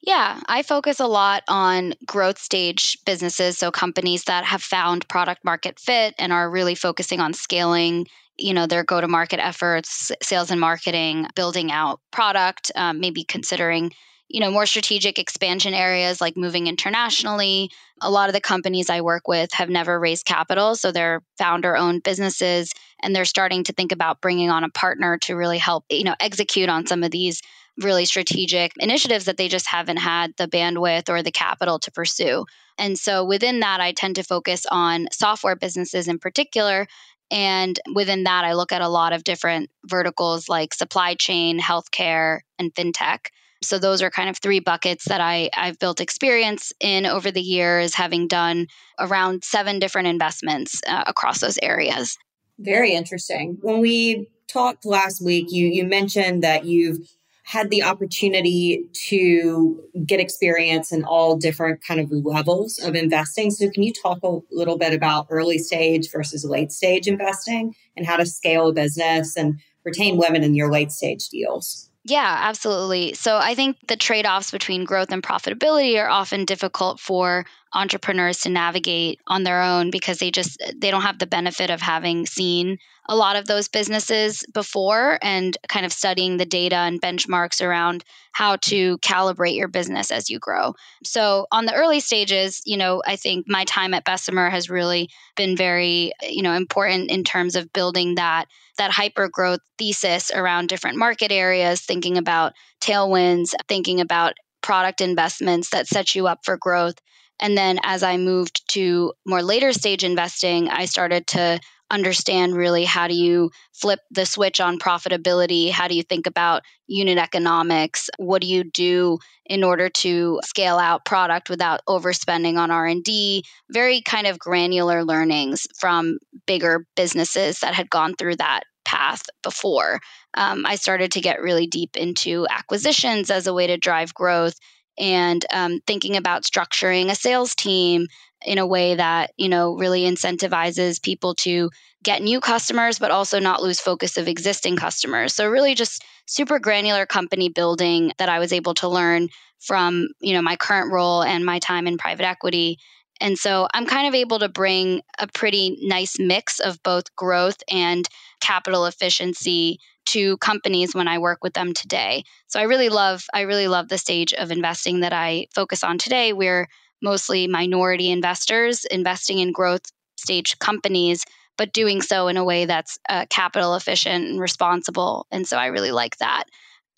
Yeah, 0.03 0.41
I 0.47 0.63
focus 0.63 0.99
a 0.99 1.07
lot 1.07 1.43
on 1.47 1.95
growth 2.07 2.39
stage 2.39 2.99
businesses, 3.05 3.59
so 3.59 3.71
companies 3.71 4.25
that 4.25 4.45
have 4.45 4.63
found 4.63 5.07
product 5.09 5.45
market 5.45 5.79
fit 5.79 6.15
and 6.19 6.33
are 6.33 6.51
really 6.51 6.75
focusing 6.75 7.21
on 7.21 7.33
scaling 7.33 8.07
you 8.41 8.55
know 8.55 8.67
their 8.67 8.83
go 8.83 9.01
to 9.01 9.09
market 9.09 9.39
efforts 9.39 10.11
sales 10.23 10.51
and 10.51 10.61
marketing 10.61 11.27
building 11.35 11.71
out 11.71 12.01
product 12.11 12.73
um, 12.75 12.99
maybe 12.99 13.23
considering 13.23 13.93
you 14.31 14.41
know 14.41 14.51
more 14.51 14.65
strategic 14.65 15.19
expansion 15.19 15.75
areas 15.75 16.21
like 16.21 16.37
moving 16.37 16.69
internationally 16.69 17.69
a 18.01 18.11
lot 18.11 18.29
of 18.29 18.33
the 18.33 18.41
companies 18.41 18.89
i 18.89 19.01
work 19.01 19.27
with 19.27 19.53
have 19.53 19.69
never 19.69 19.99
raised 19.99 20.25
capital 20.25 20.75
so 20.75 20.93
they're 20.93 21.21
founder 21.37 21.77
owned 21.77 22.03
businesses 22.03 22.73
and 23.03 23.15
they're 23.15 23.25
starting 23.25 23.65
to 23.65 23.73
think 23.73 23.93
about 23.93 24.21
bringing 24.21 24.49
on 24.49 24.65
a 24.65 24.71
partner 24.71 25.19
to 25.19 25.35
really 25.35 25.59
help 25.59 25.85
you 25.91 26.05
know 26.05 26.15
execute 26.21 26.69
on 26.69 26.87
some 26.87 27.03
of 27.03 27.11
these 27.11 27.43
really 27.79 28.05
strategic 28.05 28.73
initiatives 28.79 29.25
that 29.25 29.37
they 29.37 29.49
just 29.49 29.67
haven't 29.67 29.97
had 29.97 30.33
the 30.37 30.49
bandwidth 30.49 31.09
or 31.09 31.23
the 31.23 31.33
capital 31.33 31.79
to 31.79 31.91
pursue 31.91 32.47
and 32.79 32.99
so 32.99 33.25
within 33.25 33.61
that 33.61 33.81
i 33.81 33.93
tend 33.93 34.15
to 34.15 34.23
focus 34.23 34.65
on 34.71 35.09
software 35.13 35.57
businesses 35.57 36.07
in 36.07 36.19
particular 36.19 36.87
and 37.33 37.79
within 37.95 38.25
that, 38.25 38.45
I 38.45 38.55
look 38.55 38.73
at 38.73 38.83
a 38.83 38.89
lot 38.89 39.13
of 39.13 39.23
different 39.23 39.71
verticals 39.85 40.49
like 40.49 40.75
supply 40.75 41.15
chain, 41.15 41.61
healthcare, 41.61 42.41
and 42.59 42.75
fintech. 42.75 43.27
So 43.63 43.79
those 43.79 44.03
are 44.03 44.11
kind 44.11 44.31
of 44.31 44.39
three 44.39 44.61
buckets 44.61 45.07
that 45.07 45.21
I, 45.21 45.51
I've 45.55 45.79
built 45.79 46.01
experience 46.01 46.73
in 46.81 47.07
over 47.07 47.31
the 47.31 47.43
years, 47.43 47.95
having 47.95 48.27
done 48.27 48.67
around 48.99 49.45
seven 49.45 49.79
different 49.79 50.09
investments 50.09 50.81
uh, 50.87 51.05
across 51.07 51.41
those 51.41 51.59
areas. 51.63 52.17
Very 52.59 52.93
interesting. 52.93 53.59
When 53.63 53.81
we 53.81 54.29
talked 54.49 54.85
last 54.85 55.25
week, 55.25 55.47
you 55.51 55.67
you 55.67 55.85
mentioned 55.85 56.43
that 56.43 56.65
you've 56.65 56.99
had 57.45 57.71
the 57.71 57.83
opportunity 57.83 58.85
to 59.09 59.83
get 60.07 60.21
experience 60.21 60.93
in 60.93 61.03
all 61.03 61.37
different 61.37 61.83
kind 61.83 61.99
of 61.99 62.09
levels 62.13 62.79
of 62.79 62.95
investing. 62.95 63.51
So 63.51 63.69
can 63.71 63.83
you 63.83 63.93
talk 63.93 64.21
a 64.23 64.39
little 64.53 64.79
bit 64.79 64.95
about 64.95 65.27
early 65.31 65.59
stage 65.59 66.09
versus 66.13 66.45
late 66.45 66.71
stage 66.71 67.09
investing 67.09 67.75
and 67.97 68.07
how 68.07 68.17
to 68.19 68.27
scale 68.27 68.69
a 68.69 68.73
business 68.73 69.37
and 69.37 69.59
retain 69.85 70.17
women 70.17 70.45
in 70.45 70.55
your 70.55 70.71
late 70.71 70.93
stage 70.93 71.29
deals? 71.29 71.90
Yeah, 72.05 72.39
absolutely. 72.41 73.13
So 73.15 73.37
I 73.37 73.55
think 73.55 73.77
the 73.87 73.97
trade 73.97 74.25
offs 74.27 74.51
between 74.51 74.85
growth 74.85 75.13
and 75.13 75.23
profitability 75.23 75.99
are 76.03 76.09
often 76.09 76.47
difficult 76.47 76.99
for 76.99 77.45
entrepreneurs 77.75 78.41
to 78.41 78.49
navigate 78.51 79.21
on 79.27 79.45
their 79.45 79.63
own 79.63 79.91
because 79.91 80.19
they 80.19 80.31
just 80.31 80.59
they 80.77 80.91
don't 80.91 81.03
have 81.03 81.19
the 81.19 81.27
benefit 81.27 81.69
of 81.71 81.83
having 81.83 82.25
seen 82.27 82.79
a 83.11 83.17
lot 83.17 83.37
of 83.37 83.47
those 83.47 83.69
businesses 83.69 84.45
before 84.55 85.19
and 85.21 85.59
kind 85.69 85.85
of 85.85 85.93
studying 85.93 86.37
the 86.37 86.47
data 86.47 86.77
and 86.77 87.03
benchmarks 87.03 87.61
around 87.61 88.05
how 88.33 88.57
to 88.57 88.97
calibrate 88.99 89.57
your 89.57 89.69
business 89.69 90.13
as 90.13 90.31
you 90.31 90.39
grow. 90.39 90.75
So 91.05 91.47
on 91.51 91.67
the 91.67 91.75
early 91.75 92.01
stages, 92.01 92.63
you 92.65 92.77
know, 92.77 93.03
I 93.05 93.17
think 93.17 93.47
my 93.49 93.65
time 93.65 93.95
at 93.95 94.05
Bessemer 94.05 94.49
has 94.49 94.71
really 94.71 95.11
been 95.37 95.57
very, 95.57 96.13
you 96.23 96.43
know, 96.43 96.55
important 96.55 97.11
in 97.11 97.25
terms 97.25 97.57
of 97.57 97.73
building 97.73 98.15
that 98.15 98.47
that 98.79 98.93
hyper 98.93 99.29
growth 99.29 99.61
thesis 99.77 100.31
around 100.31 100.69
different 100.69 100.97
market 100.97 101.33
areas, 101.33 101.81
thinking 101.83 102.17
about 102.17 102.53
tailwinds, 102.81 103.55
thinking 103.69 104.01
about 104.01 104.35
product 104.63 105.01
investments 105.01 105.71
that 105.71 105.89
set 105.89 106.15
you 106.15 106.29
up 106.29 106.41
for 106.45 106.57
growth 106.57 106.95
And 107.41 107.57
then 107.57 107.81
as 107.83 108.03
I 108.03 108.17
moved 108.19 108.63
to 108.75 109.15
more 109.27 109.43
later 109.43 109.73
stage 109.73 110.05
investing, 110.05 110.69
I 110.69 110.85
started 110.85 111.27
to 111.29 111.61
understand 111.91 112.57
really 112.57 112.85
how 112.85 113.09
do 113.09 113.15
you 113.15 113.51
flip 113.73 114.01
the 114.11 114.27
switch 114.27 114.61
on 114.61 114.79
profitability? 114.79 115.71
How 115.71 115.89
do 115.89 115.95
you 115.95 116.03
think 116.03 116.27
about 116.27 116.63
unit 116.87 117.19
economics? 117.19 118.09
What 118.19 118.43
do 118.43 118.49
you 118.49 118.65
do 118.65 119.19
in 119.51 119.65
order 119.65 119.89
to 119.89 120.41
scale 120.45 120.79
out 120.79 121.05
product 121.05 121.51
without 121.51 121.81
overspending 121.89 122.57
on 122.57 122.71
r&d 122.71 123.45
very 123.69 124.01
kind 124.01 124.27
of 124.29 124.39
granular 124.39 125.05
learnings 125.05 125.67
from 125.77 126.19
bigger 126.47 126.87
businesses 126.95 127.59
that 127.59 127.75
had 127.75 127.91
gone 127.91 128.15
through 128.15 128.37
that 128.37 128.63
path 128.85 129.23
before. 129.43 130.01
Um, 130.35 130.65
i 130.67 130.77
started 130.77 131.13
to 131.13 131.21
get 131.21 131.43
really 131.43 131.67
deep 131.67 131.97
into 131.97 132.47
acquisitions 132.49 133.31
as 133.31 133.47
a 133.47 133.55
way 133.55 133.67
to 133.67 133.77
drive 133.77 134.15
growth 134.15 134.55
and 134.99 135.45
um, 135.53 135.81
thinking 135.87 136.17
about 136.17 136.45
structuring 136.45 137.11
a 137.11 137.15
sales 137.15 137.55
team 137.55 138.07
in 138.45 138.59
a 138.59 138.67
way 138.67 138.95
that 138.95 139.33
you 139.37 139.49
know 139.49 139.75
really 139.77 140.03
incentivizes 140.03 141.03
people 141.03 141.35
to 141.35 141.71
get 142.03 142.23
new 142.23 142.41
customers 142.41 142.99
but 142.99 143.11
also 143.11 143.39
not 143.39 143.63
lose 143.63 143.81
focus 143.81 144.17
of 144.17 144.29
existing 144.29 144.77
customers. 144.77 145.35
So 145.35 145.49
really 145.49 145.75
just 145.75 146.05
super 146.27 146.59
granular 146.59 147.07
company 147.07 147.49
building 147.49 148.13
that 148.19 148.29
i 148.29 148.39
was 148.39 148.53
able 148.53 148.75
to 148.75 148.89
learn 148.89 149.29
from 149.59 150.09
you 150.21 150.33
know 150.33 150.43
my 150.43 150.57
current 150.57 150.93
role 150.93 151.23
and 151.23 151.45
my 151.45 151.59
time 151.59 151.87
in 151.87 151.99
private 151.99 152.27
equity. 152.27 152.79
And 153.21 153.37
so 153.37 153.69
i'm 153.75 153.87
kind 153.87 154.09
of 154.09 154.15
able 154.15 154.39
to 154.39 154.49
bring 154.49 155.03
a 155.19 155.27
pretty 155.27 155.79
nice 155.83 156.19
mix 156.19 156.61
of 156.61 156.83
both 156.83 157.15
growth 157.17 157.63
and 157.71 158.09
capital 158.41 158.87
efficiency 158.87 159.79
to 160.07 160.39
companies 160.39 160.95
when 160.95 161.09
i 161.09 161.19
work 161.19 161.41
with 161.43 161.53
them 161.53 161.75
today. 161.75 162.25
So 162.47 162.59
i 162.61 162.65
really 162.65 162.89
love 162.89 163.25
i 163.35 163.43
really 163.43 163.69
love 163.69 163.89
the 163.89 163.99
stage 163.99 164.33
of 164.33 164.51
investing 164.51 165.01
that 165.01 165.13
i 165.13 165.47
focus 165.55 165.85
on 165.85 165.99
today 165.99 166.33
where 166.33 166.69
mostly 167.03 167.47
minority 167.47 168.11
investors 168.11 168.85
investing 168.85 169.39
in 169.39 169.53
growth 169.53 169.83
stage 170.17 170.59
companies, 170.59 171.25
but 171.57 171.73
doing 171.73 172.03
so 172.03 172.29
in 172.29 172.37
a 172.37 172.45
way 172.45 172.65
that's 172.65 172.99
uh, 173.09 173.27
capital 173.31 173.75
efficient 173.75 174.27
and 174.27 174.41
responsible. 174.41 175.27
And 175.31 175.47
so 175.47 175.57
I 175.57 175.67
really 175.67 175.93
like 175.93 176.17
that. 176.19 176.45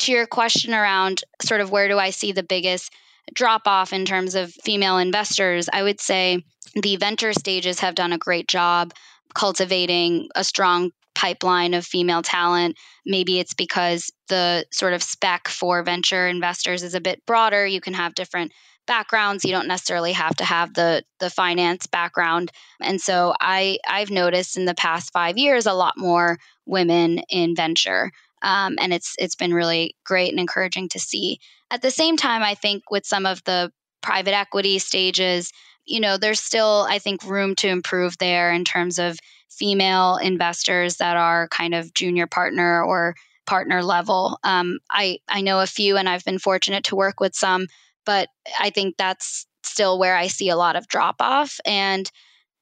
To 0.01 0.13
your 0.13 0.27
question 0.27 0.75
around 0.75 1.23
sort 1.43 1.61
of 1.61 1.71
where 1.71 1.89
do 1.89 1.99
I 1.99 2.11
see 2.11 2.33
the 2.33 2.43
biggest 2.43 2.93
drop 3.35 3.63
off 3.67 3.93
in 3.93 4.05
terms 4.05 4.35
of 4.35 4.53
female 4.53 4.99
investors, 4.99 5.69
I 5.73 5.83
would 5.83 6.01
say 6.01 6.45
the 6.75 6.97
venture 6.97 7.33
stages 7.33 7.81
have 7.81 7.95
done 7.95 8.13
a 8.13 8.19
great 8.19 8.49
job 8.49 8.93
cultivating 9.35 10.29
a 10.35 10.45
strong 10.45 10.91
pipeline 11.15 11.75
of 11.75 11.85
female 11.85 12.23
talent. 12.23 12.77
Maybe 13.07 13.39
it's 13.39 13.55
because 13.55 14.11
the 14.29 14.65
sort 14.73 14.93
of 14.93 15.03
spec 15.03 15.49
for 15.49 15.83
venture 15.83 16.27
investors 16.27 16.83
is 16.83 16.95
a 16.95 17.01
bit 17.01 17.25
broader. 17.27 17.67
You 17.67 17.81
can 17.81 17.95
have 17.95 18.15
different 18.15 18.53
backgrounds. 18.87 19.45
You 19.45 19.53
don't 19.53 19.69
necessarily 19.69 20.13
have 20.13 20.37
to 20.37 20.45
have 20.45 20.75
the 20.75 21.03
the 21.21 21.31
finance 21.31 21.87
background. 21.87 22.51
And 22.81 23.01
so 23.01 23.35
I 23.41 23.79
I've 23.89 24.11
noticed 24.11 24.57
in 24.57 24.65
the 24.65 24.75
past 24.75 25.13
five 25.13 25.39
years 25.39 25.67
a 25.67 25.75
lot 25.75 25.95
more 25.97 26.39
women 26.67 27.21
in 27.29 27.55
venture. 27.55 28.11
Um, 28.43 28.77
and 28.81 28.93
it's 28.93 29.15
it's 29.19 29.37
been 29.37 29.55
really 29.55 29.97
great 30.05 30.31
and 30.31 30.41
encouraging 30.41 30.89
to 30.91 30.99
see. 30.99 31.39
At 31.71 31.83
the 31.83 31.91
same 31.91 32.17
time, 32.17 32.43
I 32.43 32.55
think 32.55 32.91
with 32.91 33.07
some 33.07 33.25
of 33.27 33.43
the 33.45 33.73
private 34.03 34.35
equity 34.35 34.79
stages, 34.79 35.53
you 35.85 36.01
know, 36.01 36.17
there's 36.17 36.41
still 36.41 36.87
I 36.89 36.99
think 36.99 37.25
room 37.25 37.55
to 37.57 37.69
improve 37.69 38.19
there 38.19 38.53
in 38.53 38.65
terms 38.65 38.99
of 38.99 39.19
female 39.51 40.17
investors 40.17 40.97
that 40.97 41.17
are 41.17 41.49
kind 41.49 41.75
of 41.75 41.95
junior 41.95 42.27
partner 42.27 42.83
or 42.83 43.15
partner 43.47 43.83
level. 43.83 44.39
Um, 44.45 44.79
I 44.91 45.19
I 45.29 45.41
know 45.43 45.61
a 45.61 45.67
few, 45.67 45.97
and 45.97 46.09
I've 46.09 46.25
been 46.25 46.39
fortunate 46.39 46.85
to 46.85 46.97
work 46.97 47.21
with 47.21 47.35
some 47.35 47.67
but 48.05 48.29
I 48.59 48.71
think 48.71 48.97
that's 48.97 49.47
still 49.63 49.99
where 49.99 50.17
I 50.17 50.27
see 50.27 50.49
a 50.49 50.57
lot 50.57 50.77
of 50.77 50.89
drop 50.89 51.17
off. 51.21 51.61
And 51.65 52.11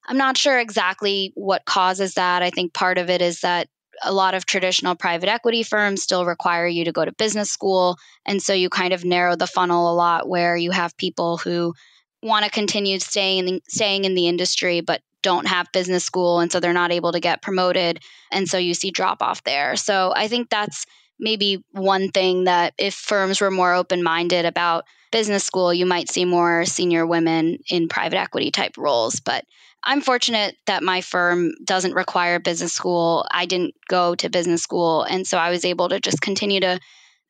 I'm 0.06 0.18
not 0.18 0.36
sure 0.36 0.58
exactly 0.58 1.32
what 1.34 1.64
causes 1.64 2.14
that. 2.14 2.42
I 2.42 2.50
think 2.50 2.74
part 2.74 2.98
of 2.98 3.10
it 3.10 3.22
is 3.22 3.40
that 3.40 3.68
a 4.02 4.12
lot 4.12 4.34
of 4.34 4.46
traditional 4.46 4.94
private 4.94 5.28
equity 5.28 5.62
firms 5.62 6.02
still 6.02 6.24
require 6.24 6.66
you 6.66 6.84
to 6.84 6.92
go 6.92 7.04
to 7.04 7.12
business 7.12 7.50
school. 7.50 7.96
And 8.24 8.42
so 8.42 8.52
you 8.52 8.70
kind 8.70 8.92
of 8.92 9.04
narrow 9.04 9.36
the 9.36 9.46
funnel 9.46 9.92
a 9.92 9.94
lot 9.94 10.28
where 10.28 10.56
you 10.56 10.70
have 10.70 10.96
people 10.96 11.36
who 11.36 11.74
want 12.22 12.44
to 12.44 12.50
continue 12.50 12.98
staying 12.98 13.38
in 13.40 13.44
the, 13.46 13.62
staying 13.68 14.04
in 14.04 14.14
the 14.14 14.28
industry 14.28 14.80
but 14.80 15.00
don't 15.22 15.46
have 15.46 15.72
business 15.72 16.04
school 16.04 16.40
and 16.40 16.50
so 16.50 16.60
they're 16.60 16.72
not 16.72 16.92
able 16.92 17.12
to 17.12 17.20
get 17.20 17.42
promoted 17.42 18.00
and 18.32 18.48
so 18.48 18.56
you 18.56 18.72
see 18.72 18.90
drop 18.90 19.22
off 19.22 19.42
there. 19.44 19.76
So 19.76 20.12
I 20.16 20.28
think 20.28 20.48
that's 20.48 20.86
maybe 21.18 21.62
one 21.72 22.10
thing 22.10 22.44
that 22.44 22.72
if 22.78 22.94
firms 22.94 23.40
were 23.40 23.50
more 23.50 23.74
open 23.74 24.02
minded 24.02 24.46
about 24.46 24.84
business 25.10 25.44
school, 25.44 25.72
you 25.72 25.86
might 25.86 26.08
see 26.08 26.24
more 26.24 26.64
senior 26.64 27.06
women 27.06 27.58
in 27.68 27.88
private 27.88 28.18
equity 28.18 28.50
type 28.50 28.76
roles. 28.76 29.20
But 29.20 29.44
I'm 29.82 30.00
fortunate 30.00 30.56
that 30.66 30.82
my 30.82 31.00
firm 31.00 31.52
doesn't 31.64 31.94
require 31.94 32.38
business 32.38 32.72
school. 32.72 33.26
I 33.30 33.46
didn't 33.46 33.74
go 33.88 34.14
to 34.16 34.28
business 34.28 34.62
school. 34.62 35.02
And 35.02 35.26
so 35.26 35.38
I 35.38 35.50
was 35.50 35.64
able 35.64 35.88
to 35.88 36.00
just 36.00 36.20
continue 36.20 36.60
to 36.60 36.78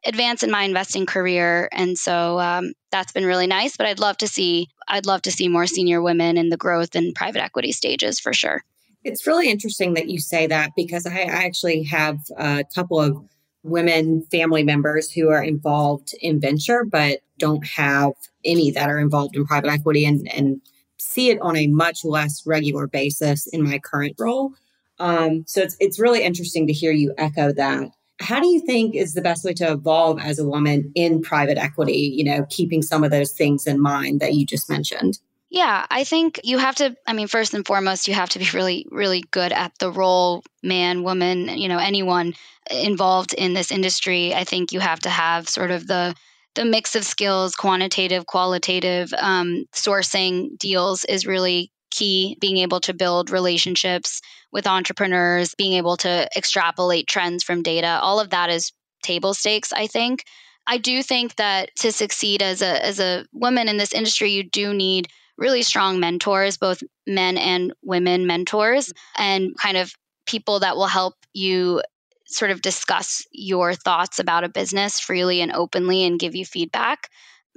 advance 0.04 0.42
in 0.42 0.50
my 0.50 0.62
investing 0.62 1.06
career. 1.06 1.68
And 1.72 1.96
so 1.96 2.40
um, 2.40 2.72
that's 2.90 3.12
been 3.12 3.26
really 3.26 3.46
nice. 3.46 3.76
But 3.76 3.86
I'd 3.86 4.00
love 4.00 4.16
to 4.18 4.28
see, 4.28 4.68
I'd 4.88 5.06
love 5.06 5.22
to 5.22 5.30
see 5.30 5.48
more 5.48 5.66
senior 5.66 6.02
women 6.02 6.36
in 6.36 6.48
the 6.48 6.56
growth 6.56 6.94
and 6.94 7.14
private 7.14 7.42
equity 7.42 7.72
stages 7.72 8.18
for 8.18 8.32
sure. 8.32 8.62
It's 9.04 9.26
really 9.26 9.48
interesting 9.48 9.94
that 9.94 10.08
you 10.08 10.18
say 10.18 10.46
that 10.46 10.72
because 10.76 11.06
I, 11.06 11.20
I 11.20 11.44
actually 11.44 11.84
have 11.84 12.18
a 12.36 12.64
couple 12.74 13.00
of 13.00 13.16
women 13.62 14.22
family 14.30 14.62
members 14.62 15.10
who 15.10 15.28
are 15.28 15.42
involved 15.42 16.14
in 16.20 16.40
venture 16.40 16.82
but 16.82 17.18
don't 17.40 17.66
have 17.66 18.12
any 18.44 18.70
that 18.70 18.88
are 18.88 19.00
involved 19.00 19.34
in 19.34 19.46
private 19.46 19.70
equity 19.70 20.04
and, 20.04 20.30
and 20.32 20.60
see 20.98 21.30
it 21.30 21.40
on 21.40 21.56
a 21.56 21.66
much 21.66 22.04
less 22.04 22.46
regular 22.46 22.86
basis 22.86 23.46
in 23.48 23.64
my 23.64 23.78
current 23.78 24.14
role. 24.18 24.52
Um, 24.98 25.44
so 25.46 25.62
it's 25.62 25.76
it's 25.80 25.98
really 25.98 26.22
interesting 26.22 26.66
to 26.66 26.72
hear 26.72 26.92
you 26.92 27.14
echo 27.18 27.52
that. 27.52 27.88
How 28.20 28.38
do 28.38 28.46
you 28.46 28.60
think 28.60 28.94
is 28.94 29.14
the 29.14 29.22
best 29.22 29.44
way 29.44 29.54
to 29.54 29.72
evolve 29.72 30.20
as 30.20 30.38
a 30.38 30.46
woman 30.46 30.92
in 30.94 31.22
private 31.22 31.56
equity? 31.56 32.12
You 32.14 32.24
know, 32.24 32.46
keeping 32.50 32.82
some 32.82 33.02
of 33.02 33.10
those 33.10 33.32
things 33.32 33.66
in 33.66 33.80
mind 33.80 34.20
that 34.20 34.34
you 34.34 34.44
just 34.44 34.68
mentioned. 34.68 35.18
Yeah, 35.52 35.84
I 35.90 36.04
think 36.04 36.40
you 36.44 36.58
have 36.58 36.76
to, 36.76 36.94
I 37.08 37.12
mean, 37.12 37.26
first 37.26 37.54
and 37.54 37.66
foremost, 37.66 38.06
you 38.06 38.14
have 38.14 38.28
to 38.30 38.38
be 38.38 38.46
really, 38.54 38.86
really 38.90 39.24
good 39.32 39.52
at 39.52 39.72
the 39.80 39.90
role, 39.90 40.44
man, 40.62 41.02
woman, 41.02 41.48
you 41.48 41.68
know, 41.68 41.78
anyone 41.78 42.34
involved 42.70 43.34
in 43.34 43.52
this 43.52 43.72
industry. 43.72 44.32
I 44.32 44.44
think 44.44 44.70
you 44.70 44.78
have 44.78 45.00
to 45.00 45.10
have 45.10 45.48
sort 45.48 45.72
of 45.72 45.88
the, 45.88 46.14
the 46.54 46.64
mix 46.64 46.96
of 46.96 47.04
skills, 47.04 47.54
quantitative, 47.54 48.26
qualitative, 48.26 49.12
um, 49.16 49.64
sourcing 49.72 50.58
deals 50.58 51.04
is 51.04 51.26
really 51.26 51.70
key. 51.90 52.36
Being 52.40 52.58
able 52.58 52.80
to 52.80 52.94
build 52.94 53.30
relationships 53.30 54.20
with 54.52 54.66
entrepreneurs, 54.66 55.54
being 55.54 55.74
able 55.74 55.96
to 55.98 56.28
extrapolate 56.36 57.06
trends 57.06 57.44
from 57.44 57.62
data, 57.62 57.98
all 58.00 58.20
of 58.20 58.30
that 58.30 58.50
is 58.50 58.72
table 59.02 59.34
stakes, 59.34 59.72
I 59.72 59.86
think. 59.86 60.24
I 60.66 60.78
do 60.78 61.02
think 61.02 61.36
that 61.36 61.74
to 61.76 61.92
succeed 61.92 62.42
as 62.42 62.62
a 62.62 62.84
as 62.84 63.00
a 63.00 63.26
woman 63.32 63.68
in 63.68 63.76
this 63.76 63.94
industry, 63.94 64.30
you 64.30 64.44
do 64.44 64.74
need 64.74 65.08
really 65.36 65.62
strong 65.62 65.98
mentors, 65.98 66.58
both 66.58 66.82
men 67.06 67.38
and 67.38 67.72
women 67.82 68.26
mentors, 68.26 68.92
and 69.16 69.56
kind 69.56 69.76
of 69.76 69.92
people 70.26 70.60
that 70.60 70.76
will 70.76 70.86
help 70.86 71.14
you 71.32 71.82
sort 72.30 72.50
of 72.50 72.62
discuss 72.62 73.26
your 73.32 73.74
thoughts 73.74 74.18
about 74.18 74.44
a 74.44 74.48
business 74.48 75.00
freely 75.00 75.40
and 75.40 75.52
openly 75.52 76.04
and 76.04 76.18
give 76.18 76.34
you 76.34 76.44
feedback. 76.44 77.08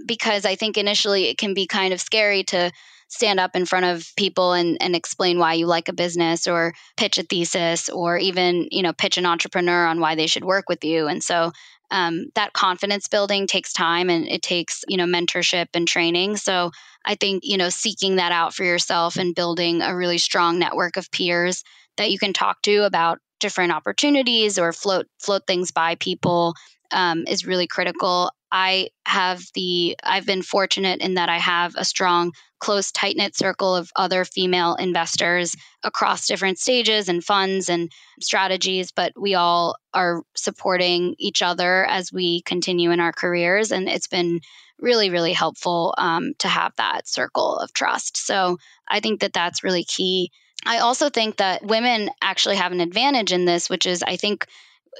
Because 0.06 0.44
I 0.46 0.56
think 0.56 0.78
initially 0.78 1.26
it 1.26 1.38
can 1.38 1.54
be 1.54 1.68
kind 1.68 1.94
of 1.94 2.02
scary 2.02 2.44
to 2.46 2.72
stand 3.14 3.40
up 3.40 3.56
in 3.56 3.66
front 3.66 3.86
of 3.86 4.12
people 4.18 4.54
and, 4.54 4.78
and 4.82 4.96
explain 4.96 5.38
why 5.38 5.54
you 5.54 5.68
like 5.68 5.88
a 5.88 5.94
business 5.94 6.48
or 6.48 6.74
pitch 6.98 7.20
a 7.20 7.24
thesis 7.24 7.90
or 7.90 8.18
even 8.18 8.68
you 8.72 8.82
know 8.82 8.92
pitch 8.92 9.18
an 9.18 9.26
entrepreneur 9.26 9.86
on 9.86 10.00
why 10.00 10.16
they 10.16 10.26
should 10.26 10.44
work 10.44 10.68
with 10.68 10.84
you 10.84 11.08
and 11.08 11.24
so 11.24 11.52
um, 11.92 12.26
that 12.34 12.54
confidence 12.54 13.08
building 13.08 13.46
takes 13.46 13.72
time 13.72 14.10
and 14.10 14.28
it 14.28 14.42
takes 14.42 14.84
you 14.88 14.98
know 14.98 15.06
mentorship 15.06 15.68
and 15.76 15.88
training 15.88 16.38
so 16.38 16.72
i 17.06 17.14
think 17.14 17.44
you 17.46 17.58
know 17.58 17.70
seeking 17.70 18.16
that 18.16 18.32
out 18.32 18.54
for 18.54 18.64
yourself 18.64 19.16
and 19.18 19.36
building 19.36 19.84
a 19.84 19.96
really 19.96 20.18
strong 20.18 20.58
network 20.58 20.98
of 20.98 21.12
peers 21.12 21.64
that 21.98 22.10
you 22.10 22.18
can 22.18 22.34
talk 22.34 22.64
to 22.64 22.84
about 22.84 23.20
different 23.44 23.72
opportunities 23.72 24.58
or 24.58 24.74
float 24.74 25.06
float 25.20 25.46
things 25.46 25.72
by 25.72 25.94
people 25.96 26.56
um, 26.92 27.26
is 27.28 27.46
really 27.46 27.68
critical 27.68 28.32
I 28.54 28.90
have 29.08 29.42
the, 29.56 29.98
I've 30.04 30.28
been 30.28 30.44
fortunate 30.44 31.02
in 31.02 31.16
that 31.16 31.28
I 31.28 31.40
have 31.40 31.74
a 31.76 31.84
strong, 31.84 32.34
close, 32.60 32.92
tight 32.92 33.18
knit 33.18 33.36
circle 33.36 33.76
of 33.76 33.92
other 33.96 34.26
female 34.26 34.76
investors 34.76 35.56
across 35.84 36.28
different 36.28 36.60
stages 36.60 37.10
and 37.10 37.24
funds 37.24 37.68
and 37.68 37.92
strategies, 38.22 38.92
but 38.92 39.12
we 39.20 39.34
all 39.34 39.76
are 39.92 40.22
supporting 40.36 41.16
each 41.18 41.42
other 41.42 41.84
as 41.84 42.14
we 42.14 42.44
continue 42.44 42.92
in 42.92 43.00
our 43.00 43.12
careers. 43.12 43.72
And 43.72 43.90
it's 43.90 44.08
been 44.08 44.42
really, 44.78 45.10
really 45.10 45.34
helpful 45.34 45.96
um, 45.98 46.34
to 46.38 46.48
have 46.48 46.74
that 46.78 47.08
circle 47.08 47.58
of 47.58 47.74
trust. 47.74 48.18
So 48.18 48.60
I 48.88 49.00
think 49.00 49.22
that 49.22 49.34
that's 49.34 49.64
really 49.64 49.84
key. 49.84 50.30
I 50.66 50.80
also 50.80 51.10
think 51.10 51.38
that 51.38 51.64
women 51.64 52.10
actually 52.22 52.56
have 52.58 52.72
an 52.72 52.82
advantage 52.82 53.32
in 53.32 53.46
this, 53.46 53.70
which 53.70 53.86
is 53.86 54.04
I 54.04 54.18
think 54.18 54.48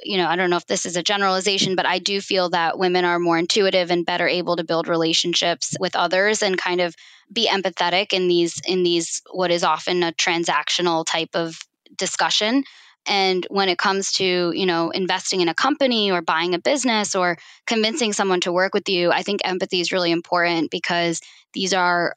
you 0.02 0.16
know, 0.16 0.26
I 0.26 0.36
don't 0.36 0.50
know 0.50 0.56
if 0.56 0.66
this 0.66 0.86
is 0.86 0.96
a 0.96 1.02
generalization, 1.02 1.76
but 1.76 1.86
I 1.86 1.98
do 1.98 2.20
feel 2.20 2.50
that 2.50 2.78
women 2.78 3.04
are 3.04 3.18
more 3.18 3.38
intuitive 3.38 3.90
and 3.90 4.04
better 4.04 4.26
able 4.26 4.56
to 4.56 4.64
build 4.64 4.88
relationships 4.88 5.76
with 5.78 5.94
others 5.94 6.42
and 6.42 6.58
kind 6.58 6.80
of 6.80 6.96
be 7.32 7.48
empathetic 7.48 8.12
in 8.12 8.28
these 8.28 8.60
in 8.66 8.82
these 8.82 9.22
what 9.30 9.50
is 9.50 9.64
often 9.64 10.02
a 10.02 10.12
transactional 10.12 11.06
type 11.06 11.30
of 11.34 11.58
discussion. 11.96 12.64
And 13.06 13.46
when 13.50 13.68
it 13.68 13.78
comes 13.78 14.12
to 14.12 14.52
you 14.54 14.66
know 14.66 14.90
investing 14.90 15.40
in 15.40 15.48
a 15.48 15.54
company 15.54 16.10
or 16.10 16.22
buying 16.22 16.54
a 16.54 16.58
business 16.58 17.14
or 17.14 17.38
convincing 17.66 18.12
someone 18.12 18.40
to 18.40 18.52
work 18.52 18.74
with 18.74 18.88
you 18.88 19.10
i 19.10 19.22
think 19.22 19.42
empathy 19.44 19.80
is 19.80 19.92
really 19.92 20.10
important 20.10 20.70
because 20.70 21.20
these 21.52 21.74
are 21.74 22.16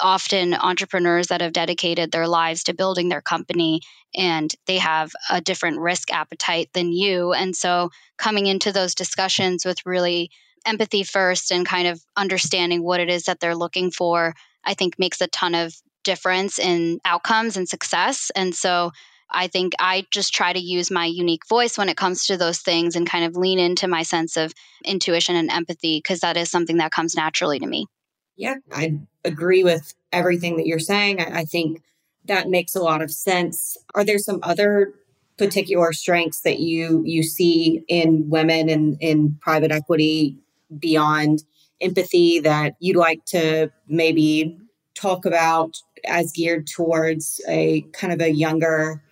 often 0.00 0.54
entrepreneurs 0.54 1.28
that 1.28 1.40
have 1.40 1.52
dedicated 1.52 2.10
their 2.10 2.26
lives 2.28 2.64
to 2.64 2.74
building 2.74 3.08
their 3.08 3.20
company 3.20 3.80
and 4.14 4.54
they 4.66 4.78
have 4.78 5.12
a 5.30 5.40
different 5.40 5.78
risk 5.78 6.12
appetite 6.12 6.70
than 6.72 6.92
you. 6.92 7.32
And 7.32 7.54
so 7.54 7.90
coming 8.16 8.46
into 8.46 8.72
those 8.72 8.94
discussions 8.94 9.64
with 9.64 9.84
really 9.86 10.30
empathy 10.66 11.02
first 11.02 11.52
and 11.52 11.66
kind 11.66 11.88
of 11.88 12.02
understanding 12.16 12.82
what 12.82 13.00
it 13.00 13.08
is 13.08 13.24
that 13.24 13.40
they're 13.40 13.54
looking 13.54 13.90
for, 13.90 14.34
I 14.64 14.74
think 14.74 14.98
makes 14.98 15.20
a 15.20 15.28
ton 15.28 15.54
of 15.54 15.74
difference 16.04 16.58
in 16.58 17.00
outcomes 17.04 17.56
and 17.56 17.68
success. 17.68 18.30
And 18.34 18.54
so 18.54 18.92
I 19.30 19.48
think 19.48 19.74
I 19.78 20.06
just 20.10 20.32
try 20.32 20.52
to 20.52 20.58
use 20.58 20.90
my 20.90 21.04
unique 21.04 21.46
voice 21.46 21.76
when 21.76 21.88
it 21.88 21.96
comes 21.96 22.26
to 22.26 22.36
those 22.36 22.60
things 22.60 22.96
and 22.96 23.08
kind 23.08 23.24
of 23.24 23.36
lean 23.36 23.58
into 23.58 23.88
my 23.88 24.02
sense 24.02 24.36
of 24.36 24.54
intuition 24.84 25.36
and 25.36 25.50
empathy 25.50 25.98
because 25.98 26.20
that 26.20 26.36
is 26.36 26.50
something 26.50 26.78
that 26.78 26.92
comes 26.92 27.14
naturally 27.14 27.58
to 27.58 27.66
me. 27.66 27.86
Yeah, 28.36 28.54
I 28.72 29.00
agree 29.28 29.62
with 29.62 29.94
everything 30.12 30.56
that 30.56 30.66
you're 30.66 30.78
saying. 30.78 31.20
I, 31.20 31.40
I 31.40 31.44
think 31.44 31.82
that 32.24 32.48
makes 32.48 32.74
a 32.74 32.82
lot 32.82 33.02
of 33.02 33.10
sense. 33.10 33.76
Are 33.94 34.04
there 34.04 34.18
some 34.18 34.40
other 34.42 34.94
particular 35.38 35.92
strengths 35.92 36.40
that 36.40 36.58
you 36.58 37.02
you 37.06 37.22
see 37.22 37.84
in 37.88 38.28
women 38.28 38.68
and 38.68 38.96
in 39.00 39.36
private 39.40 39.70
equity 39.70 40.36
beyond 40.78 41.44
empathy 41.80 42.40
that 42.40 42.74
you'd 42.80 42.96
like 42.96 43.24
to 43.24 43.70
maybe 43.86 44.58
talk 44.94 45.24
about 45.24 45.80
as 46.04 46.32
geared 46.32 46.66
towards 46.66 47.40
a 47.48 47.82
kind 47.92 48.12
of 48.12 48.20
a 48.20 48.30
younger 48.30 49.02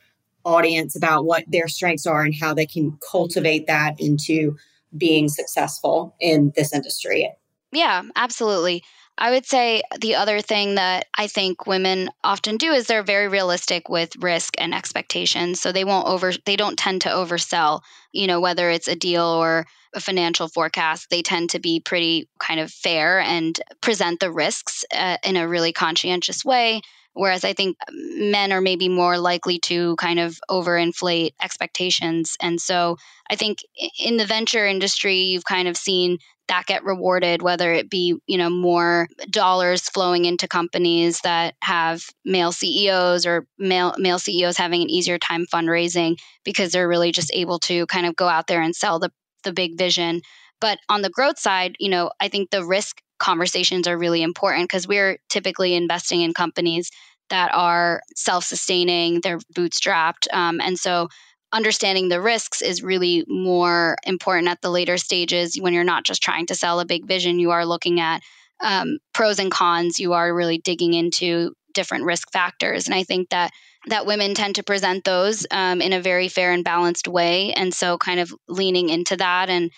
audience 0.45 0.97
about 0.97 1.25
what 1.25 1.45
their 1.47 1.69
strengths 1.69 2.07
are 2.07 2.23
and 2.23 2.35
how 2.35 2.53
they 2.53 2.67
can 2.67 2.99
cultivate 3.11 3.67
that 3.67 3.99
into 4.01 4.57
being 4.97 5.29
successful 5.29 6.15
in 6.21 6.53
this 6.57 6.73
industry. 6.73 7.31
Yeah, 7.73 8.03
absolutely. 8.15 8.83
I 9.19 9.31
would 9.31 9.47
say 9.47 9.83
the 9.99 10.17
other 10.17 10.41
thing 10.41 10.75
that 10.75 11.07
I 11.17 11.27
think 11.27 11.67
women 11.67 12.11
often 12.23 12.59
do 12.59 12.73
is 12.73 12.87
they're 12.87 13.03
very 13.03 13.29
realistic 13.29 13.89
with 13.89 14.15
risk 14.17 14.55
and 14.59 14.75
expectations. 14.75 15.61
So 15.61 15.73
they 15.73 15.85
won't 15.85 16.07
over 16.07 16.33
they 16.45 16.57
don't 16.57 16.79
tend 16.79 17.03
to 17.03 17.09
oversell, 17.09 17.81
you 18.13 18.27
know, 18.27 18.41
whether 18.41 18.69
it's 18.69 18.89
a 18.89 18.97
deal 18.97 19.25
or 19.25 19.67
a 19.95 20.01
financial 20.01 20.49
forecast, 20.49 21.09
they 21.09 21.23
tend 21.23 21.51
to 21.51 21.59
be 21.59 21.81
pretty 21.81 22.29
kind 22.39 22.61
of 22.61 22.71
fair 22.71 23.19
and 23.21 23.59
present 23.81 24.21
the 24.21 24.31
risks 24.31 24.85
uh, 24.95 25.17
in 25.25 25.37
a 25.37 25.49
really 25.49 25.73
conscientious 25.73 26.45
way. 26.45 26.83
Whereas 27.15 27.45
I 27.45 27.55
think 27.55 27.79
men 27.91 28.53
are 28.53 28.61
maybe 28.61 28.91
more 28.91 29.17
likely 29.17 29.59
to 29.61 29.97
kind 29.97 30.21
of 30.21 30.39
overinflate 30.51 31.33
expectations. 31.43 32.37
And 32.43 32.61
so 32.61 32.99
I 33.31 33.37
think 33.37 33.61
in 33.99 34.19
the 34.19 34.27
venture 34.27 34.67
industry, 34.67 35.21
you've 35.21 35.47
kind 35.47 35.67
of 35.67 35.79
seen 35.79 36.19
that 36.49 36.67
get 36.67 36.85
rewarded, 36.85 37.43
whether 37.43 37.73
it 37.73 37.91
be, 37.91 38.17
you 38.27 38.39
know, 38.39 38.51
more 38.51 39.09
dollars 39.31 39.89
flowing 39.89 40.25
into 40.25 40.47
companies 40.49 41.21
that 41.21 41.55
have 41.63 42.05
male 42.25 42.53
CEOs 42.53 43.27
or 43.27 43.47
male 43.59 43.95
male 43.99 44.19
CEOs 44.19 44.57
having 44.57 44.83
an 44.83 44.91
easier 44.91 45.19
time 45.19 45.47
fundraising 45.53 46.17
because 46.45 46.73
they're 46.73 46.89
really 46.89 47.13
just 47.13 47.31
able 47.35 47.59
to 47.61 47.87
kind 47.87 48.07
of 48.07 48.17
go 48.17 48.29
out 48.29 48.47
there 48.47 48.61
and 48.61 48.77
sell 48.77 48.99
the 48.99 49.11
the 49.45 49.53
big 49.53 49.77
vision. 49.77 50.21
But 50.61 50.79
on 50.89 51.03
the 51.03 51.11
growth 51.11 51.39
side, 51.39 51.77
you 51.79 51.91
know, 51.91 52.11
I 52.21 52.29
think 52.29 52.51
the 52.51 52.65
risk 52.65 53.01
conversations 53.19 53.87
are 53.89 53.99
really 53.99 54.23
important 54.23 54.69
because 54.69 54.89
we're 54.89 55.19
typically 55.29 55.75
investing 55.75 56.23
in 56.23 56.33
companies 56.35 56.91
that 57.29 57.51
are 57.53 58.03
self-sustaining, 58.15 59.21
they're 59.21 59.41
bootstrapped, 59.55 60.33
um, 60.33 60.61
and 60.61 60.79
so 60.79 61.09
understanding 61.57 62.09
the 62.09 62.21
risks 62.21 62.61
is 62.61 62.83
really 62.83 63.25
more 63.27 63.97
important 64.05 64.49
at 64.49 64.61
the 64.61 64.71
later 64.71 64.99
stages 64.99 65.59
when 65.59 65.73
you're 65.73 65.85
not 65.85 66.05
just 66.05 66.23
trying 66.23 66.47
to 66.47 66.55
sell 66.55 66.81
a 66.81 66.85
big 66.85 67.07
vision. 67.07 67.39
You 67.39 67.51
are 67.53 67.65
looking 67.65 67.99
at 67.99 68.23
um, 68.61 68.99
pros 69.15 69.39
and 69.39 69.51
cons. 69.51 69.99
You 69.99 70.13
are 70.13 70.35
really 70.35 70.59
digging 70.59 70.93
into 70.93 71.55
different 71.73 72.05
risk 72.05 72.33
factors. 72.33 72.87
And 72.87 72.95
i 72.95 73.03
think 73.03 73.29
that 73.31 73.51
that 73.89 74.07
women 74.07 74.35
tend 74.35 74.57
to 74.57 74.65
present 74.65 75.05
those 75.05 75.47
um, 75.51 75.81
in 75.81 75.93
a 75.93 76.01
very 76.01 76.29
fair 76.29 76.53
and 76.53 76.65
balanced 76.65 77.07
way. 77.07 77.53
And 77.53 77.73
so 77.73 77.99
kind 77.99 78.19
of 78.19 78.35
leaning 78.49 78.89
into 78.89 79.17
that 79.19 79.49
and 79.49 79.71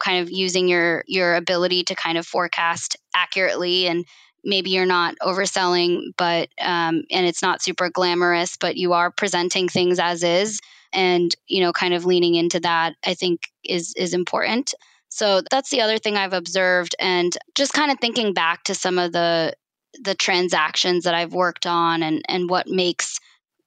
kind 0.00 0.20
of 0.20 0.30
using 0.30 0.68
your 0.68 1.04
your 1.06 1.34
ability 1.34 1.84
to 1.84 1.94
kind 1.94 2.18
of 2.18 2.26
forecast 2.26 2.96
accurately. 3.14 3.86
And 3.86 4.04
maybe 4.44 4.70
you're 4.70 4.86
not 4.86 5.14
overselling 5.22 6.12
but 6.18 6.48
um, 6.60 7.04
and 7.10 7.26
it's 7.26 7.42
not 7.42 7.62
super 7.62 7.88
glamorous 7.88 8.56
but 8.56 8.76
you 8.76 8.92
are 8.92 9.10
presenting 9.10 9.68
things 9.68 9.98
as 9.98 10.22
is 10.22 10.60
and 10.94 11.34
you 11.46 11.60
know 11.60 11.72
kind 11.72 11.94
of 11.94 12.04
leaning 12.06 12.34
into 12.34 12.60
that 12.60 12.94
i 13.04 13.14
think 13.14 13.48
is 13.64 13.94
is 13.96 14.14
important. 14.14 14.74
So 15.08 15.42
that's 15.48 15.70
the 15.70 15.80
other 15.80 15.98
thing 15.98 16.16
i've 16.16 16.32
observed 16.32 16.96
and 16.98 17.36
just 17.54 17.72
kind 17.72 17.90
of 17.92 17.98
thinking 18.00 18.32
back 18.32 18.64
to 18.64 18.74
some 18.74 18.98
of 18.98 19.12
the 19.12 19.54
the 20.02 20.14
transactions 20.14 21.04
that 21.04 21.14
i've 21.14 21.32
worked 21.32 21.66
on 21.66 22.02
and 22.02 22.24
and 22.28 22.50
what 22.50 22.66
makes 22.66 23.20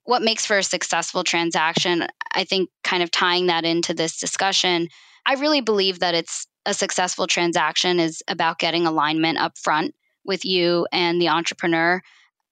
what 0.04 0.22
makes 0.22 0.46
for 0.46 0.58
a 0.58 0.63
successful 0.63 1.24
transaction 1.24 2.06
i 2.34 2.44
think 2.44 2.70
kind 2.84 3.02
of 3.02 3.12
tying 3.12 3.48
that 3.48 3.63
into 3.63 3.94
this 3.94 4.20
discussion 4.20 4.90
i 5.26 5.36
really 5.36 5.62
believe 5.62 6.00
that 6.00 6.16
it's 6.16 6.48
a 6.66 6.74
successful 6.74 7.28
transaction 7.28 8.00
is 8.00 8.22
about 8.28 8.60
getting 8.60 8.86
alignment 8.86 9.38
up 9.38 9.58
front 9.58 9.96
with 10.26 10.44
you 10.44 10.86
and 10.92 11.22
the 11.22 11.30
entrepreneur 11.30 12.02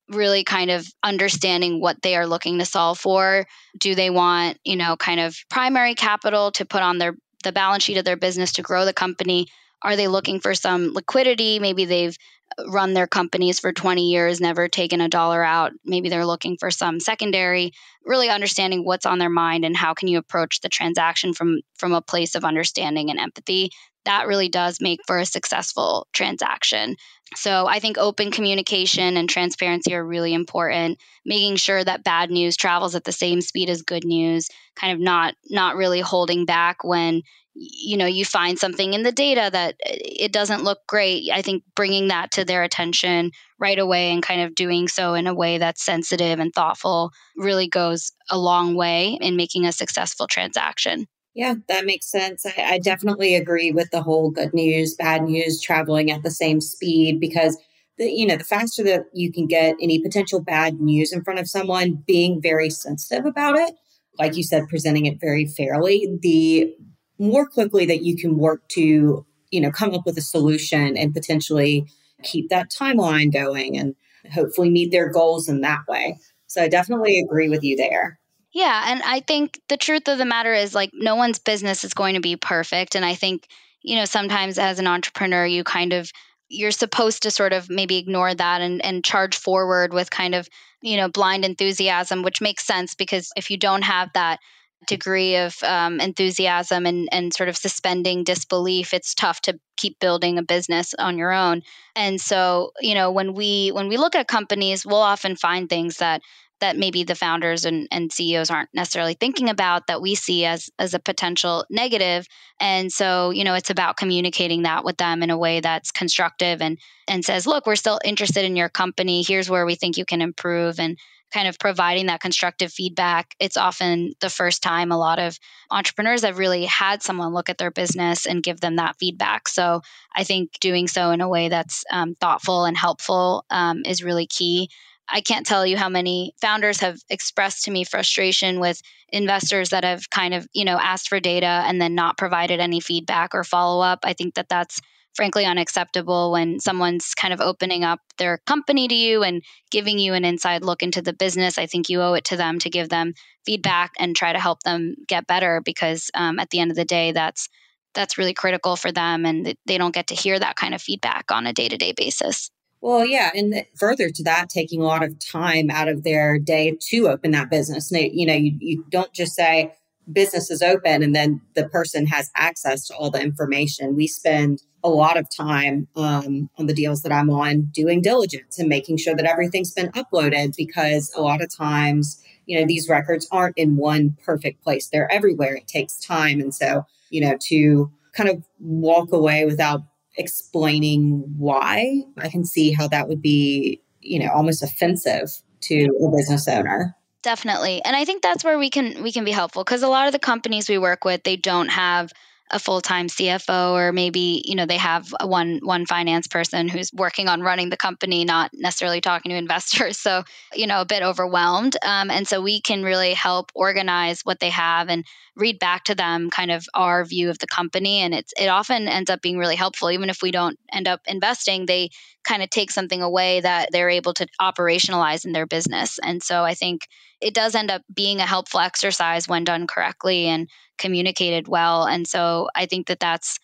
really 0.09 0.43
kind 0.43 0.71
of 0.71 0.87
understanding 1.03 1.79
what 1.79 2.01
they 2.01 2.15
are 2.15 2.27
looking 2.27 2.59
to 2.59 2.65
solve 2.65 2.99
for. 2.99 3.45
Do 3.79 3.95
they 3.95 4.09
want, 4.09 4.59
you 4.63 4.75
know, 4.75 4.95
kind 4.95 5.19
of 5.19 5.35
primary 5.49 5.95
capital 5.95 6.51
to 6.53 6.65
put 6.65 6.81
on 6.81 6.97
their 6.97 7.15
the 7.43 7.51
balance 7.51 7.83
sheet 7.83 7.97
of 7.97 8.05
their 8.05 8.17
business 8.17 8.53
to 8.53 8.61
grow 8.61 8.85
the 8.85 8.93
company? 8.93 9.47
Are 9.81 9.95
they 9.95 10.07
looking 10.07 10.39
for 10.39 10.55
some 10.55 10.93
liquidity? 10.93 11.59
Maybe 11.59 11.85
they've 11.85 12.17
uh, 12.57 12.69
run 12.69 12.93
their 12.93 13.07
companies 13.07 13.59
for 13.59 13.71
20 13.71 14.09
years, 14.09 14.41
never 14.41 14.67
taken 14.67 14.99
a 14.99 15.09
dollar 15.09 15.43
out. 15.43 15.71
Maybe 15.83 16.09
they're 16.09 16.25
looking 16.25 16.57
for 16.57 16.71
some 16.71 16.99
secondary, 16.99 17.71
really 18.03 18.29
understanding 18.29 18.83
what's 18.83 19.05
on 19.05 19.19
their 19.19 19.29
mind 19.29 19.63
and 19.63 19.77
how 19.77 19.93
can 19.93 20.07
you 20.07 20.17
approach 20.17 20.61
the 20.61 20.69
transaction 20.69 21.33
from 21.33 21.61
from 21.75 21.93
a 21.93 22.01
place 22.01 22.35
of 22.35 22.43
understanding 22.43 23.09
and 23.09 23.19
empathy. 23.19 23.71
That 24.05 24.27
really 24.27 24.49
does 24.49 24.79
make 24.81 25.01
for 25.05 25.17
a 25.17 25.25
successful 25.25 26.07
transaction. 26.13 26.95
So 27.35 27.67
I 27.67 27.79
think 27.79 27.97
open 27.97 28.31
communication 28.31 29.17
and 29.17 29.27
transparency 29.27 29.93
are 29.95 30.05
really 30.05 30.33
important. 30.33 30.99
Making 31.25 31.55
sure 31.55 31.83
that 31.83 32.03
bad 32.03 32.29
news 32.29 32.55
travels 32.55 32.95
at 32.95 33.03
the 33.03 33.11
same 33.11 33.41
speed 33.41 33.69
as 33.69 33.81
good 33.81 34.05
news, 34.05 34.49
kind 34.75 34.93
of 34.93 34.99
not 34.99 35.35
not 35.49 35.75
really 35.75 36.01
holding 36.01 36.45
back 36.45 36.83
when 36.83 37.23
you 37.55 37.95
know 37.95 38.05
you 38.05 38.25
find 38.25 38.59
something 38.59 38.93
in 38.93 39.03
the 39.03 39.11
data 39.11 39.49
that 39.51 39.75
uh, 39.85 39.91
it 39.95 40.33
doesn't 40.33 40.65
look 40.65 40.79
great 40.87 41.29
i 41.33 41.41
think 41.41 41.63
bringing 41.73 42.09
that 42.09 42.31
to 42.31 42.43
their 42.43 42.63
attention 42.63 43.31
right 43.59 43.79
away 43.79 44.11
and 44.11 44.21
kind 44.21 44.41
of 44.41 44.53
doing 44.55 44.89
so 44.89 45.13
in 45.13 45.25
a 45.25 45.33
way 45.33 45.57
that's 45.57 45.83
sensitive 45.83 46.39
and 46.39 46.53
thoughtful 46.53 47.11
really 47.37 47.69
goes 47.69 48.11
a 48.29 48.37
long 48.37 48.75
way 48.75 49.17
in 49.21 49.37
making 49.37 49.65
a 49.65 49.71
successful 49.71 50.27
transaction 50.27 51.07
yeah, 51.35 51.55
that 51.67 51.85
makes 51.85 52.09
sense. 52.09 52.45
I, 52.45 52.75
I, 52.75 52.79
definitely 52.79 53.35
agree 53.35 53.71
with 53.71 53.91
the 53.91 54.01
whole 54.01 54.31
good 54.31 54.53
news, 54.53 54.95
bad 54.95 55.23
news 55.23 55.61
traveling 55.61 56.09
at 56.09 56.23
the 56.23 56.31
same 56.31 56.61
speed 56.61 57.19
because 57.19 57.57
the 57.97 58.09
you 58.09 58.25
know 58.25 58.37
the 58.37 58.43
faster 58.45 58.83
that 58.83 59.05
you 59.13 59.31
can 59.31 59.45
get 59.45 59.75
any 59.81 60.01
potential 60.01 60.41
bad 60.41 60.79
news 60.79 61.11
in 61.11 61.23
front 61.23 61.39
of 61.39 61.49
someone, 61.49 62.03
being 62.07 62.41
very 62.41 62.69
sensitive 62.69 63.25
about 63.25 63.57
it, 63.57 63.75
like 64.17 64.37
you 64.37 64.43
said, 64.43 64.69
presenting 64.69 65.05
it 65.05 65.19
very 65.19 65.45
fairly, 65.45 66.17
the 66.21 66.73
more 67.19 67.47
quickly 67.47 67.85
that 67.85 68.03
you 68.03 68.17
can 68.17 68.37
work 68.37 68.67
to 68.69 69.25
you 69.51 69.61
know 69.61 69.71
come 69.71 69.93
up 69.93 70.05
with 70.05 70.17
a 70.17 70.21
solution 70.21 70.97
and 70.97 71.13
potentially 71.13 71.85
keep 72.23 72.49
that 72.49 72.71
timeline 72.71 73.31
going 73.31 73.77
and 73.77 73.93
hopefully 74.31 74.69
meet 74.69 74.91
their 74.91 75.11
goals 75.11 75.49
in 75.49 75.61
that 75.61 75.81
way. 75.89 76.17
So 76.47 76.63
I 76.63 76.69
definitely 76.69 77.19
agree 77.19 77.49
with 77.49 77.63
you 77.63 77.75
there. 77.75 78.19
Yeah. 78.55 78.85
And 78.87 79.03
I 79.03 79.19
think 79.19 79.59
the 79.67 79.75
truth 79.75 80.07
of 80.07 80.17
the 80.17 80.23
matter 80.25 80.53
is 80.53 80.73
like 80.73 80.91
no 80.93 81.15
one's 81.17 81.39
business 81.39 81.83
is 81.83 81.93
going 81.93 82.15
to 82.15 82.21
be 82.21 82.37
perfect. 82.37 82.95
And 82.95 83.03
I 83.03 83.13
think, 83.13 83.47
you 83.83 83.97
know, 83.97 84.05
sometimes 84.05 84.57
as 84.57 84.79
an 84.79 84.87
entrepreneur, 84.87 85.45
you 85.45 85.65
kind 85.65 85.91
of, 85.91 86.09
you're 86.47 86.71
supposed 86.71 87.23
to 87.23 87.31
sort 87.31 87.51
of 87.51 87.69
maybe 87.69 87.97
ignore 87.97 88.33
that 88.33 88.61
and, 88.61 88.83
and 88.83 89.03
charge 89.03 89.35
forward 89.35 89.93
with 89.93 90.09
kind 90.09 90.33
of, 90.33 90.47
you 90.81 90.95
know, 90.95 91.09
blind 91.09 91.43
enthusiasm, 91.43 92.23
which 92.23 92.39
makes 92.39 92.65
sense 92.65 92.95
because 92.95 93.29
if 93.35 93.51
you 93.51 93.57
don't 93.57 93.81
have 93.83 94.09
that 94.13 94.39
degree 94.87 95.35
of 95.37 95.61
um, 95.63 95.99
enthusiasm 95.99 96.85
and, 96.85 97.09
and 97.11 97.33
sort 97.33 97.49
of 97.49 97.57
suspending 97.57 98.23
disbelief 98.23 98.93
it's 98.93 99.15
tough 99.15 99.41
to 99.41 99.57
keep 99.77 99.99
building 99.99 100.37
a 100.37 100.43
business 100.43 100.93
on 100.99 101.17
your 101.17 101.31
own 101.31 101.63
and 101.95 102.21
so 102.21 102.71
you 102.81 102.93
know 102.93 103.09
when 103.09 103.33
we 103.33 103.69
when 103.69 103.87
we 103.87 103.97
look 103.97 104.13
at 104.13 104.27
companies 104.27 104.85
we'll 104.85 104.97
often 104.97 105.35
find 105.35 105.69
things 105.69 105.97
that 105.97 106.21
that 106.61 106.77
maybe 106.77 107.03
the 107.03 107.15
founders 107.15 107.65
and, 107.65 107.87
and 107.91 108.11
CEOs 108.11 108.49
aren't 108.49 108.69
necessarily 108.73 109.13
thinking 109.13 109.49
about 109.49 109.87
that 109.87 110.01
we 110.01 110.15
see 110.15 110.45
as 110.45 110.69
as 110.79 110.93
a 110.93 110.99
potential 110.99 111.65
negative. 111.69 112.27
And 112.59 112.91
so, 112.91 113.31
you 113.31 113.43
know, 113.43 113.53
it's 113.53 113.69
about 113.69 113.97
communicating 113.97 114.63
that 114.63 114.85
with 114.85 114.97
them 114.97 115.21
in 115.21 115.29
a 115.29 115.37
way 115.37 115.59
that's 115.59 115.91
constructive 115.91 116.61
and 116.61 116.77
and 117.07 117.25
says, 117.25 117.45
look, 117.45 117.65
we're 117.65 117.75
still 117.75 117.99
interested 118.05 118.45
in 118.45 118.55
your 118.55 118.69
company. 118.69 119.23
Here's 119.23 119.49
where 119.49 119.65
we 119.65 119.75
think 119.75 119.97
you 119.97 120.05
can 120.05 120.21
improve. 120.21 120.79
And 120.79 120.97
kind 121.33 121.47
of 121.49 121.59
providing 121.59 122.05
that 122.05 122.21
constructive 122.21 122.71
feedback. 122.71 123.35
It's 123.39 123.57
often 123.57 124.13
the 124.21 124.29
first 124.29 124.63
time 124.63 124.91
a 124.91 124.97
lot 124.97 125.19
of 125.19 125.37
entrepreneurs 125.69 126.23
have 126.23 126.37
really 126.37 126.63
had 126.63 127.01
someone 127.03 127.33
look 127.33 127.49
at 127.49 127.57
their 127.57 127.71
business 127.71 128.25
and 128.25 128.43
give 128.43 128.61
them 128.61 128.77
that 128.77 128.95
feedback. 128.99 129.49
So 129.49 129.81
I 130.15 130.23
think 130.23 130.51
doing 130.61 130.87
so 130.87 131.11
in 131.11 131.19
a 131.19 131.27
way 131.27 131.49
that's 131.49 131.83
um, 131.91 132.15
thoughtful 132.15 132.63
and 132.63 132.77
helpful 132.77 133.43
um, 133.49 133.81
is 133.85 134.03
really 134.03 134.27
key. 134.27 134.69
I 135.09 135.21
can't 135.21 135.45
tell 135.45 135.65
you 135.65 135.77
how 135.77 135.89
many 135.89 136.33
founders 136.41 136.79
have 136.79 136.99
expressed 137.09 137.65
to 137.65 137.71
me 137.71 137.83
frustration 137.83 138.59
with 138.59 138.81
investors 139.09 139.69
that 139.69 139.83
have 139.83 140.09
kind 140.09 140.33
of, 140.33 140.47
you 140.53 140.65
know, 140.65 140.79
asked 140.79 141.09
for 141.09 141.19
data 141.19 141.63
and 141.65 141.79
then 141.79 141.95
not 141.95 142.17
provided 142.17 142.59
any 142.59 142.79
feedback 142.79 143.35
or 143.35 143.43
follow 143.43 143.83
up. 143.83 143.99
I 144.03 144.13
think 144.13 144.33
that 144.35 144.49
that's 144.49 144.79
frankly 145.15 145.45
unacceptable 145.45 146.31
when 146.31 146.59
someone's 146.59 147.13
kind 147.13 147.33
of 147.33 147.39
opening 147.39 147.83
up 147.83 147.99
their 148.17 148.39
company 148.45 148.87
to 148.87 148.95
you 148.95 149.23
and 149.23 149.43
giving 149.71 149.97
you 149.97 150.13
an 150.13 150.25
inside 150.25 150.63
look 150.63 150.83
into 150.83 151.01
the 151.01 151.13
business. 151.13 151.57
I 151.57 151.67
think 151.67 151.89
you 151.89 152.01
owe 152.01 152.13
it 152.13 152.25
to 152.25 152.37
them 152.37 152.59
to 152.59 152.69
give 152.69 152.89
them 152.89 153.13
feedback 153.45 153.91
and 153.97 154.15
try 154.15 154.33
to 154.33 154.39
help 154.39 154.63
them 154.63 154.95
get 155.07 155.27
better 155.27 155.61
because 155.63 156.11
um, 156.13 156.39
at 156.39 156.49
the 156.49 156.59
end 156.59 156.71
of 156.71 156.77
the 156.77 156.85
day, 156.85 157.11
that's 157.11 157.47
that's 157.93 158.17
really 158.17 158.33
critical 158.33 158.75
for 158.75 158.91
them 158.91 159.25
and 159.25 159.55
they 159.65 159.77
don't 159.77 159.93
get 159.93 160.07
to 160.07 160.15
hear 160.15 160.37
that 160.37 160.57
kind 160.57 160.75
of 160.75 160.81
feedback 160.81 161.31
on 161.31 161.47
a 161.47 161.53
day-to-day 161.53 161.93
basis. 161.93 162.51
Well, 162.85 163.03
yeah, 163.03 163.31
and 163.33 163.65
further 163.75 164.11
to 164.11 164.23
that, 164.25 164.47
taking 164.47 164.79
a 164.79 164.85
lot 164.85 165.01
of 165.01 165.17
time 165.17 165.71
out 165.71 165.87
of 165.87 166.03
their 166.03 166.37
day 166.37 166.77
to 166.79 167.07
open 167.07 167.31
that 167.31 167.49
business. 167.49 167.91
You 167.91 168.27
know, 168.27 168.35
you, 168.35 168.55
you 168.59 168.85
don't 168.91 169.11
just 169.11 169.33
say 169.33 169.73
business 170.13 170.51
is 170.51 170.61
open 170.61 171.01
and 171.01 171.15
then 171.15 171.41
the 171.55 171.67
person 171.67 172.05
has 172.05 172.29
access 172.35 172.85
to 172.85 172.93
all 172.95 173.09
the 173.09 173.19
information. 173.19 173.95
We 173.95 174.05
spend 174.05 174.61
a 174.83 174.89
lot 174.89 175.17
of 175.17 175.35
time 175.35 175.87
um, 175.95 176.51
on 176.59 176.67
the 176.67 176.75
deals 176.75 177.01
that 177.01 177.11
I'm 177.11 177.31
on 177.31 177.69
doing 177.73 178.03
diligence 178.03 178.59
and 178.59 178.69
making 178.69 178.97
sure 178.97 179.15
that 179.15 179.25
everything's 179.25 179.73
been 179.73 179.91
uploaded 179.93 180.55
because 180.55 181.11
a 181.15 181.23
lot 181.23 181.41
of 181.41 181.49
times, 181.51 182.21
you 182.45 182.59
know, 182.59 182.67
these 182.67 182.87
records 182.87 183.27
aren't 183.31 183.57
in 183.57 183.77
one 183.77 184.15
perfect 184.23 184.63
place. 184.63 184.89
They're 184.89 185.11
everywhere. 185.11 185.55
It 185.55 185.67
takes 185.67 185.97
time. 185.97 186.39
And 186.39 186.53
so, 186.53 186.85
you 187.09 187.21
know, 187.21 187.35
to 187.47 187.91
kind 188.13 188.29
of 188.29 188.43
walk 188.59 189.11
away 189.11 189.43
without 189.43 189.81
explaining 190.17 191.23
why, 191.37 192.03
I 192.17 192.29
can 192.29 192.45
see 192.45 192.71
how 192.71 192.87
that 192.89 193.07
would 193.07 193.21
be, 193.21 193.81
you 194.01 194.19
know, 194.19 194.31
almost 194.33 194.63
offensive 194.63 195.29
to 195.61 195.85
a 196.03 196.15
business 196.15 196.47
owner. 196.47 196.95
Definitely. 197.23 197.81
And 197.83 197.95
i 197.95 198.05
think 198.05 198.21
that's 198.21 198.43
where 198.43 198.59
we 198.59 198.69
can 198.69 199.01
we 199.01 199.11
can 199.11 199.25
be 199.25 199.31
helpful 199.31 199.63
because 199.63 199.81
a 199.81 199.87
lot 199.87 200.05
of 200.05 200.13
the 200.13 200.19
companies 200.19 200.69
we 200.69 200.77
work 200.77 201.03
with 201.03 201.23
they 201.23 201.35
don't 201.35 201.69
have 201.69 202.13
a 202.51 202.59
full-time 202.59 203.07
CFO 203.07 203.73
or 203.73 203.91
maybe 203.91 204.43
you 204.45 204.55
know 204.55 204.65
they 204.65 204.77
have 204.77 205.13
one 205.23 205.59
one 205.63 205.85
finance 205.85 206.27
person 206.27 206.67
who's 206.67 206.93
working 206.93 207.27
on 207.27 207.41
running 207.41 207.69
the 207.69 207.77
company 207.77 208.23
not 208.23 208.51
necessarily 208.53 209.01
talking 209.01 209.31
to 209.31 209.35
investors. 209.45 209.97
So 209.97 210.23
you 210.53 210.67
know 210.67 210.81
a 210.81 210.85
bit 210.85 211.03
overwhelmed. 211.03 211.75
Um, 211.83 212.11
and 212.11 212.27
so 212.27 212.41
we 212.41 212.61
can 212.61 212.83
really 212.83 213.13
help 213.13 213.51
organize 213.55 214.21
what 214.21 214.39
they 214.39 214.51
have 214.51 214.89
and 214.89 215.05
read 215.35 215.59
back 215.59 215.85
to 215.85 215.95
them 215.95 216.29
kind 216.29 216.51
of 216.51 216.65
our 216.73 217.03
view 217.03 217.29
of 217.29 217.39
the 217.39 217.47
company. 217.47 217.99
And 217.99 218.13
it's 218.13 218.33
it 218.39 218.47
often 218.47 218.87
ends 218.87 219.09
up 219.09 219.21
being 219.21 219.37
really 219.37 219.55
helpful. 219.55 219.91
Even 219.91 220.09
if 220.09 220.21
we 220.21 220.31
don't 220.31 220.59
end 220.71 220.87
up 220.87 221.01
investing 221.07 221.65
they 221.65 221.89
kind 222.23 222.41
of 222.43 222.49
take 222.49 222.71
something 222.71 223.01
away 223.01 223.39
that 223.41 223.69
they're 223.71 223.89
able 223.89 224.13
to 224.13 224.27
operationalize 224.41 225.25
in 225.25 225.31
their 225.31 225.45
business. 225.45 225.99
And 226.03 226.21
so 226.21 226.43
i 226.43 226.53
think 226.53 226.87
it 227.21 227.33
does 227.33 227.55
end 227.55 227.71
up 227.71 227.81
being 227.93 228.19
a 228.19 228.25
helpful 228.25 228.59
exercise 228.59 229.27
when 229.27 229.43
done 229.43 229.67
correctly 229.67 230.25
and 230.25 230.49
communicated 230.77 231.47
well. 231.47 231.85
And 231.85 232.07
so 232.07 232.49
I 232.55 232.65
think 232.65 232.87
that 232.87 232.99
that's 232.99 233.39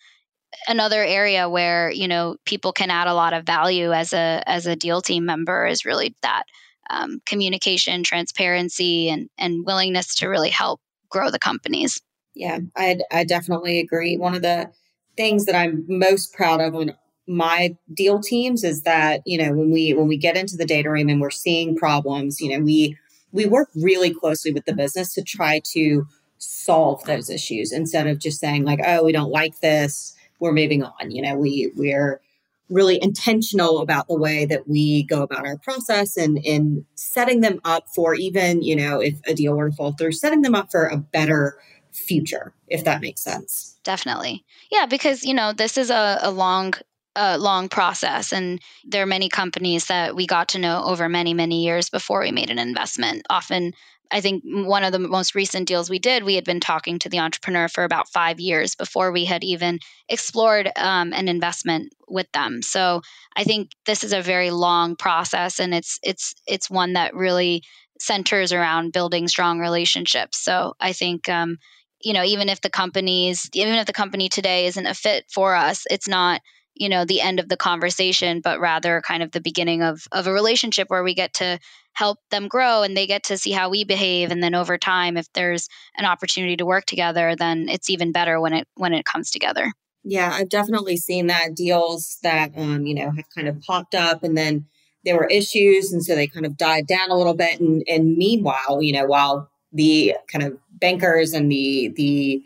another 0.68 1.02
area 1.02 1.48
where 1.48 1.90
you 1.90 2.06
know 2.08 2.36
people 2.44 2.72
can 2.72 2.90
add 2.90 3.08
a 3.08 3.14
lot 3.14 3.32
of 3.32 3.46
value 3.46 3.92
as 3.92 4.12
a 4.12 4.42
as 4.46 4.66
a 4.66 4.76
deal 4.76 5.00
team 5.00 5.24
member 5.24 5.66
is 5.66 5.84
really 5.84 6.14
that 6.22 6.44
um, 6.90 7.20
communication, 7.26 8.02
transparency, 8.02 9.08
and 9.08 9.28
and 9.38 9.64
willingness 9.64 10.14
to 10.16 10.28
really 10.28 10.50
help 10.50 10.80
grow 11.08 11.30
the 11.30 11.38
companies. 11.38 12.00
Yeah, 12.34 12.60
I 12.76 12.98
I 13.10 13.24
definitely 13.24 13.80
agree. 13.80 14.16
One 14.16 14.34
of 14.34 14.42
the 14.42 14.70
things 15.16 15.44
that 15.46 15.54
I'm 15.54 15.84
most 15.88 16.32
proud 16.32 16.60
of 16.60 16.74
on 16.74 16.94
my 17.28 17.76
deal 17.92 18.20
teams 18.20 18.64
is 18.64 18.82
that 18.82 19.22
you 19.24 19.38
know 19.38 19.52
when 19.52 19.70
we 19.70 19.94
when 19.94 20.08
we 20.08 20.16
get 20.16 20.36
into 20.36 20.56
the 20.56 20.66
data 20.66 20.90
room 20.90 21.08
and 21.08 21.20
we're 21.20 21.30
seeing 21.30 21.76
problems, 21.76 22.40
you 22.40 22.50
know 22.50 22.64
we 22.64 22.96
we 23.32 23.46
work 23.46 23.68
really 23.74 24.12
closely 24.12 24.52
with 24.52 24.64
the 24.64 24.74
business 24.74 25.14
to 25.14 25.22
try 25.22 25.60
to 25.72 26.06
solve 26.38 27.04
those 27.04 27.30
issues 27.30 27.72
instead 27.72 28.06
of 28.06 28.18
just 28.18 28.40
saying 28.40 28.64
like 28.64 28.80
oh 28.84 29.04
we 29.04 29.12
don't 29.12 29.30
like 29.30 29.60
this. 29.60 30.14
We're 30.40 30.52
moving 30.52 30.82
on. 30.82 31.10
You 31.10 31.22
know 31.22 31.36
we 31.36 31.72
we're 31.76 32.20
really 32.68 33.02
intentional 33.02 33.80
about 33.80 34.08
the 34.08 34.16
way 34.16 34.46
that 34.46 34.66
we 34.66 35.04
go 35.04 35.22
about 35.22 35.46
our 35.46 35.58
process 35.58 36.16
and 36.16 36.38
in 36.38 36.86
setting 36.94 37.40
them 37.40 37.60
up 37.64 37.84
for 37.94 38.14
even 38.14 38.62
you 38.62 38.76
know 38.76 39.00
if 39.00 39.20
a 39.26 39.34
deal 39.34 39.54
were 39.54 39.70
to 39.70 39.76
fall 39.76 39.92
through 39.92 40.12
setting 40.12 40.42
them 40.42 40.54
up 40.54 40.70
for 40.70 40.86
a 40.86 40.96
better 40.96 41.58
future 41.92 42.54
if 42.68 42.84
that 42.84 43.02
makes 43.02 43.20
sense. 43.20 43.78
Definitely. 43.84 44.44
Yeah 44.70 44.86
because 44.86 45.24
you 45.24 45.34
know 45.34 45.52
this 45.52 45.76
is 45.76 45.90
a, 45.90 46.18
a 46.22 46.30
long 46.30 46.74
a 47.14 47.38
long 47.38 47.68
process 47.68 48.32
and 48.32 48.60
there 48.84 49.02
are 49.02 49.06
many 49.06 49.28
companies 49.28 49.86
that 49.86 50.16
we 50.16 50.26
got 50.26 50.48
to 50.48 50.58
know 50.58 50.82
over 50.84 51.08
many 51.08 51.34
many 51.34 51.62
years 51.64 51.90
before 51.90 52.20
we 52.20 52.32
made 52.32 52.50
an 52.50 52.58
investment 52.58 53.26
often 53.28 53.72
I 54.12 54.20
think 54.20 54.42
one 54.44 54.84
of 54.84 54.92
the 54.92 54.98
most 54.98 55.34
recent 55.34 55.66
deals 55.66 55.88
we 55.88 55.98
did, 55.98 56.22
we 56.22 56.34
had 56.34 56.44
been 56.44 56.60
talking 56.60 56.98
to 56.98 57.08
the 57.08 57.18
entrepreneur 57.18 57.66
for 57.66 57.82
about 57.82 58.10
five 58.10 58.38
years 58.38 58.74
before 58.74 59.10
we 59.10 59.24
had 59.24 59.42
even 59.42 59.78
explored 60.08 60.70
um, 60.76 61.12
an 61.14 61.28
investment 61.28 61.94
with 62.08 62.30
them. 62.32 62.60
So 62.62 63.00
I 63.34 63.44
think 63.44 63.70
this 63.86 64.04
is 64.04 64.12
a 64.12 64.20
very 64.20 64.50
long 64.50 64.96
process, 64.96 65.58
and 65.58 65.74
it's 65.74 65.98
it's 66.02 66.34
it's 66.46 66.70
one 66.70 66.92
that 66.92 67.14
really 67.14 67.62
centers 67.98 68.52
around 68.52 68.92
building 68.92 69.28
strong 69.28 69.60
relationships. 69.60 70.38
So 70.38 70.74
I 70.78 70.92
think 70.92 71.28
um, 71.28 71.56
you 72.02 72.12
know 72.12 72.22
even 72.22 72.50
if 72.50 72.60
the 72.60 72.70
companies 72.70 73.48
even 73.54 73.74
if 73.74 73.86
the 73.86 73.92
company 73.94 74.28
today 74.28 74.66
isn't 74.66 74.86
a 74.86 74.94
fit 74.94 75.24
for 75.32 75.54
us, 75.54 75.86
it's 75.90 76.08
not 76.08 76.42
you 76.82 76.88
know 76.88 77.04
the 77.04 77.20
end 77.20 77.38
of 77.38 77.48
the 77.48 77.56
conversation 77.56 78.40
but 78.40 78.58
rather 78.58 79.00
kind 79.00 79.22
of 79.22 79.30
the 79.30 79.40
beginning 79.40 79.82
of 79.82 80.08
of 80.10 80.26
a 80.26 80.32
relationship 80.32 80.90
where 80.90 81.04
we 81.04 81.14
get 81.14 81.32
to 81.34 81.58
help 81.92 82.18
them 82.30 82.48
grow 82.48 82.82
and 82.82 82.96
they 82.96 83.06
get 83.06 83.22
to 83.24 83.36
see 83.36 83.52
how 83.52 83.68
we 83.68 83.84
behave. 83.84 84.30
And 84.30 84.42
then 84.42 84.54
over 84.54 84.78
time 84.78 85.16
if 85.16 85.30
there's 85.34 85.68
an 85.96 86.06
opportunity 86.06 86.56
to 86.56 86.66
work 86.66 86.84
together 86.86 87.36
then 87.36 87.68
it's 87.68 87.88
even 87.88 88.10
better 88.10 88.40
when 88.40 88.52
it 88.52 88.66
when 88.74 88.92
it 88.92 89.04
comes 89.04 89.30
together. 89.30 89.72
Yeah 90.02 90.30
i've 90.32 90.48
definitely 90.48 90.96
seen 90.96 91.28
that 91.28 91.54
deals 91.54 92.18
that 92.24 92.50
um 92.56 92.84
you 92.84 92.94
know 92.96 93.12
have 93.12 93.26
kind 93.34 93.46
of 93.46 93.60
popped 93.62 93.94
up 93.94 94.24
and 94.24 94.36
then 94.36 94.66
there 95.04 95.16
were 95.16 95.26
issues 95.26 95.92
and 95.92 96.04
so 96.04 96.16
they 96.16 96.26
kind 96.26 96.46
of 96.46 96.56
died 96.56 96.86
down 96.88 97.10
a 97.10 97.16
little 97.16 97.34
bit. 97.34 97.60
And 97.60 97.84
and 97.86 98.16
meanwhile 98.16 98.82
you 98.82 98.92
know 98.92 99.06
while 99.06 99.48
the 99.72 100.16
kind 100.30 100.44
of 100.44 100.58
bankers 100.72 101.32
and 101.32 101.50
the 101.50 101.92
the 101.94 102.42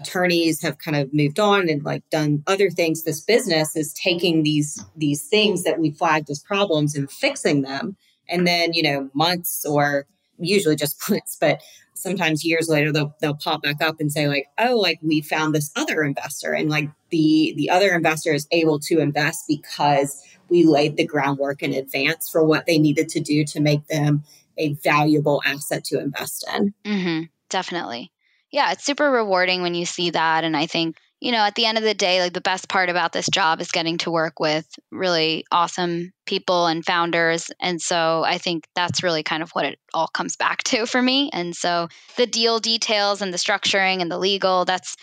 attorneys 0.00 0.62
have 0.62 0.78
kind 0.78 0.96
of 0.96 1.12
moved 1.12 1.40
on 1.40 1.68
and 1.68 1.82
like 1.84 2.08
done 2.10 2.42
other 2.46 2.70
things. 2.70 3.02
This 3.02 3.20
business 3.20 3.76
is 3.76 3.92
taking 3.92 4.42
these 4.42 4.82
these 4.96 5.26
things 5.28 5.64
that 5.64 5.78
we 5.78 5.90
flagged 5.90 6.30
as 6.30 6.38
problems 6.38 6.94
and 6.94 7.10
fixing 7.10 7.62
them. 7.62 7.96
And 8.28 8.46
then 8.46 8.72
you 8.72 8.82
know 8.82 9.10
months 9.14 9.64
or 9.64 10.06
usually 10.38 10.76
just 10.76 11.02
months 11.10 11.36
but 11.40 11.62
sometimes 11.94 12.44
years 12.44 12.68
later 12.68 12.92
they'll, 12.92 13.14
they'll 13.22 13.34
pop 13.34 13.62
back 13.62 13.82
up 13.82 13.96
and 14.00 14.12
say 14.12 14.28
like 14.28 14.46
oh 14.58 14.76
like 14.76 14.98
we 15.02 15.20
found 15.20 15.54
this 15.54 15.70
other 15.76 16.02
investor. 16.02 16.52
And 16.52 16.68
like 16.68 16.90
the 17.10 17.54
the 17.56 17.70
other 17.70 17.92
investor 17.94 18.34
is 18.34 18.46
able 18.50 18.78
to 18.80 18.98
invest 18.98 19.44
because 19.48 20.22
we 20.48 20.64
laid 20.64 20.96
the 20.96 21.06
groundwork 21.06 21.62
in 21.62 21.72
advance 21.72 22.28
for 22.28 22.44
what 22.44 22.66
they 22.66 22.78
needed 22.78 23.08
to 23.10 23.20
do 23.20 23.44
to 23.44 23.60
make 23.60 23.86
them 23.88 24.22
a 24.58 24.74
valuable 24.74 25.42
asset 25.44 25.84
to 25.84 26.00
invest 26.00 26.46
in. 26.54 26.72
Mm-hmm, 26.84 27.24
definitely 27.50 28.10
yeah, 28.50 28.72
it's 28.72 28.84
super 28.84 29.10
rewarding 29.10 29.62
when 29.62 29.74
you 29.74 29.86
see 29.86 30.10
that. 30.10 30.44
And 30.44 30.56
I 30.56 30.66
think, 30.66 30.96
you 31.20 31.32
know, 31.32 31.38
at 31.38 31.54
the 31.54 31.66
end 31.66 31.78
of 31.78 31.84
the 31.84 31.94
day, 31.94 32.20
like 32.20 32.32
the 32.32 32.40
best 32.40 32.68
part 32.68 32.88
about 32.88 33.12
this 33.12 33.28
job 33.28 33.60
is 33.60 33.72
getting 33.72 33.98
to 33.98 34.10
work 34.10 34.38
with 34.38 34.66
really 34.92 35.44
awesome 35.50 36.12
people 36.26 36.66
and 36.66 36.84
founders. 36.84 37.50
And 37.60 37.80
so 37.80 38.22
I 38.24 38.38
think 38.38 38.64
that's 38.74 39.02
really 39.02 39.22
kind 39.22 39.42
of 39.42 39.50
what 39.50 39.64
it 39.64 39.78
all 39.94 40.08
comes 40.08 40.36
back 40.36 40.62
to 40.64 40.86
for 40.86 41.00
me. 41.00 41.30
And 41.32 41.54
so 41.56 41.88
the 42.16 42.26
deal 42.26 42.58
details 42.60 43.22
and 43.22 43.32
the 43.32 43.38
structuring 43.38 44.00
and 44.00 44.10
the 44.10 44.18
legal, 44.18 44.64
that's 44.64 44.96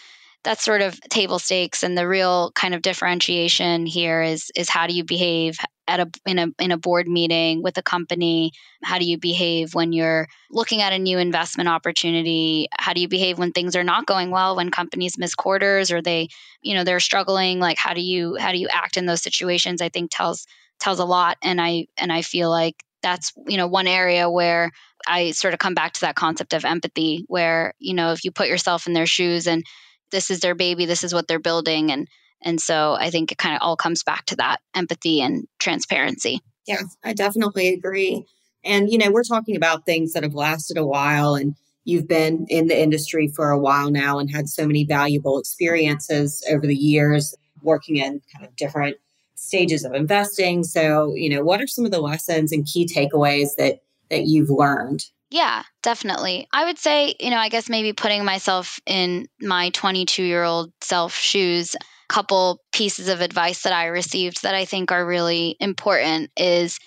that's 0.43 0.63
sort 0.63 0.81
of 0.81 0.99
table 1.01 1.39
stakes 1.39 1.83
and 1.83 1.97
the 1.97 2.07
real 2.07 2.51
kind 2.53 2.73
of 2.73 2.81
differentiation 2.81 3.85
here 3.85 4.21
is 4.21 4.51
is 4.55 4.69
how 4.69 4.87
do 4.87 4.93
you 4.93 5.03
behave 5.03 5.57
at 5.87 5.99
a 5.99 6.09
in 6.25 6.39
a 6.39 6.47
in 6.59 6.71
a 6.71 6.77
board 6.77 7.07
meeting 7.07 7.61
with 7.61 7.77
a 7.77 7.81
company? 7.81 8.51
How 8.83 8.99
do 8.99 9.05
you 9.05 9.17
behave 9.17 9.73
when 9.73 9.93
you're 9.93 10.27
looking 10.49 10.81
at 10.81 10.93
a 10.93 10.99
new 10.99 11.17
investment 11.17 11.69
opportunity? 11.69 12.67
How 12.77 12.93
do 12.93 13.01
you 13.01 13.07
behave 13.07 13.37
when 13.37 13.51
things 13.51 13.75
are 13.75 13.83
not 13.83 14.05
going 14.05 14.31
well 14.31 14.55
when 14.55 14.71
companies 14.71 15.17
miss 15.17 15.35
quarters 15.35 15.91
or 15.91 16.01
they 16.01 16.29
you 16.61 16.75
know 16.75 16.83
they're 16.83 16.99
struggling? 16.99 17.59
Like 17.59 17.77
how 17.77 17.93
do 17.93 18.01
you 18.01 18.35
how 18.35 18.51
do 18.51 18.57
you 18.57 18.67
act 18.71 18.97
in 18.97 19.05
those 19.05 19.21
situations? 19.21 19.81
I 19.81 19.89
think 19.89 20.11
tells 20.11 20.45
tells 20.79 20.99
a 20.99 21.05
lot 21.05 21.37
and 21.41 21.61
i 21.61 21.85
and 21.97 22.11
i 22.11 22.23
feel 22.23 22.49
like 22.49 22.83
that's, 23.03 23.33
you 23.47 23.57
know, 23.57 23.67
one 23.67 23.85
area 23.85 24.27
where 24.27 24.71
I 25.05 25.31
sort 25.31 25.53
of 25.53 25.59
come 25.59 25.75
back 25.75 25.93
to 25.93 26.01
that 26.01 26.15
concept 26.15 26.53
of 26.53 26.65
empathy 26.65 27.25
where, 27.27 27.73
you 27.77 27.93
know, 27.93 28.13
if 28.13 28.23
you 28.23 28.31
put 28.31 28.47
yourself 28.47 28.87
in 28.87 28.93
their 28.93 29.05
shoes 29.05 29.45
and 29.45 29.63
this 30.11 30.31
is 30.31 30.39
their 30.39 30.55
baby, 30.55 30.85
this 30.85 31.03
is 31.03 31.13
what 31.13 31.27
they're 31.27 31.39
building 31.39 31.91
and 31.91 32.07
and 32.43 32.61
so 32.61 32.93
I 32.93 33.09
think 33.09 33.31
it 33.31 33.37
kind 33.37 33.55
of 33.55 33.61
all 33.61 33.75
comes 33.75 34.03
back 34.03 34.25
to 34.27 34.35
that 34.37 34.59
empathy 34.75 35.21
and 35.21 35.47
transparency. 35.59 36.41
Yeah, 36.67 36.81
I 37.03 37.13
definitely 37.13 37.69
agree. 37.69 38.25
And 38.63 38.89
you 38.89 38.97
know, 38.97 39.11
we're 39.11 39.23
talking 39.23 39.55
about 39.55 39.85
things 39.85 40.13
that 40.13 40.23
have 40.23 40.35
lasted 40.35 40.77
a 40.77 40.85
while 40.85 41.35
and 41.35 41.55
you've 41.85 42.07
been 42.07 42.45
in 42.49 42.67
the 42.67 42.81
industry 42.81 43.27
for 43.27 43.49
a 43.49 43.59
while 43.59 43.91
now 43.91 44.19
and 44.19 44.31
had 44.31 44.47
so 44.47 44.65
many 44.65 44.85
valuable 44.85 45.37
experiences 45.37 46.43
over 46.49 46.65
the 46.65 46.75
years 46.75 47.35
working 47.61 47.97
in 47.97 48.21
kind 48.33 48.45
of 48.45 48.55
different 48.55 48.97
stages 49.35 49.83
of 49.83 49.93
investing. 49.93 50.63
So, 50.63 51.13
you 51.15 51.29
know, 51.29 51.43
what 51.43 51.61
are 51.61 51.67
some 51.67 51.85
of 51.85 51.91
the 51.91 52.01
lessons 52.01 52.51
and 52.51 52.65
key 52.65 52.85
takeaways 52.85 53.55
that 53.57 53.81
that 54.09 54.25
you've 54.25 54.49
learned? 54.49 55.05
Yeah, 55.29 55.63
definitely. 55.81 56.47
I 56.53 56.65
would 56.65 56.77
say, 56.77 57.15
you 57.19 57.31
know, 57.31 57.37
I 57.37 57.49
guess 57.49 57.67
maybe 57.67 57.93
putting 57.93 58.23
myself 58.23 58.79
in 58.85 59.27
my 59.41 59.71
22 59.71 60.23
year 60.23 60.43
old 60.43 60.71
self 60.81 61.15
shoes, 61.15 61.75
couple 62.13 62.61
pieces 62.71 63.07
of 63.09 63.21
advice 63.21 63.63
that 63.63 63.73
I 63.73 63.87
received 63.87 64.43
that 64.43 64.53
I 64.53 64.65
think 64.65 64.91
are 64.91 65.03
really 65.03 65.57
important 65.59 66.29
is 66.37 66.77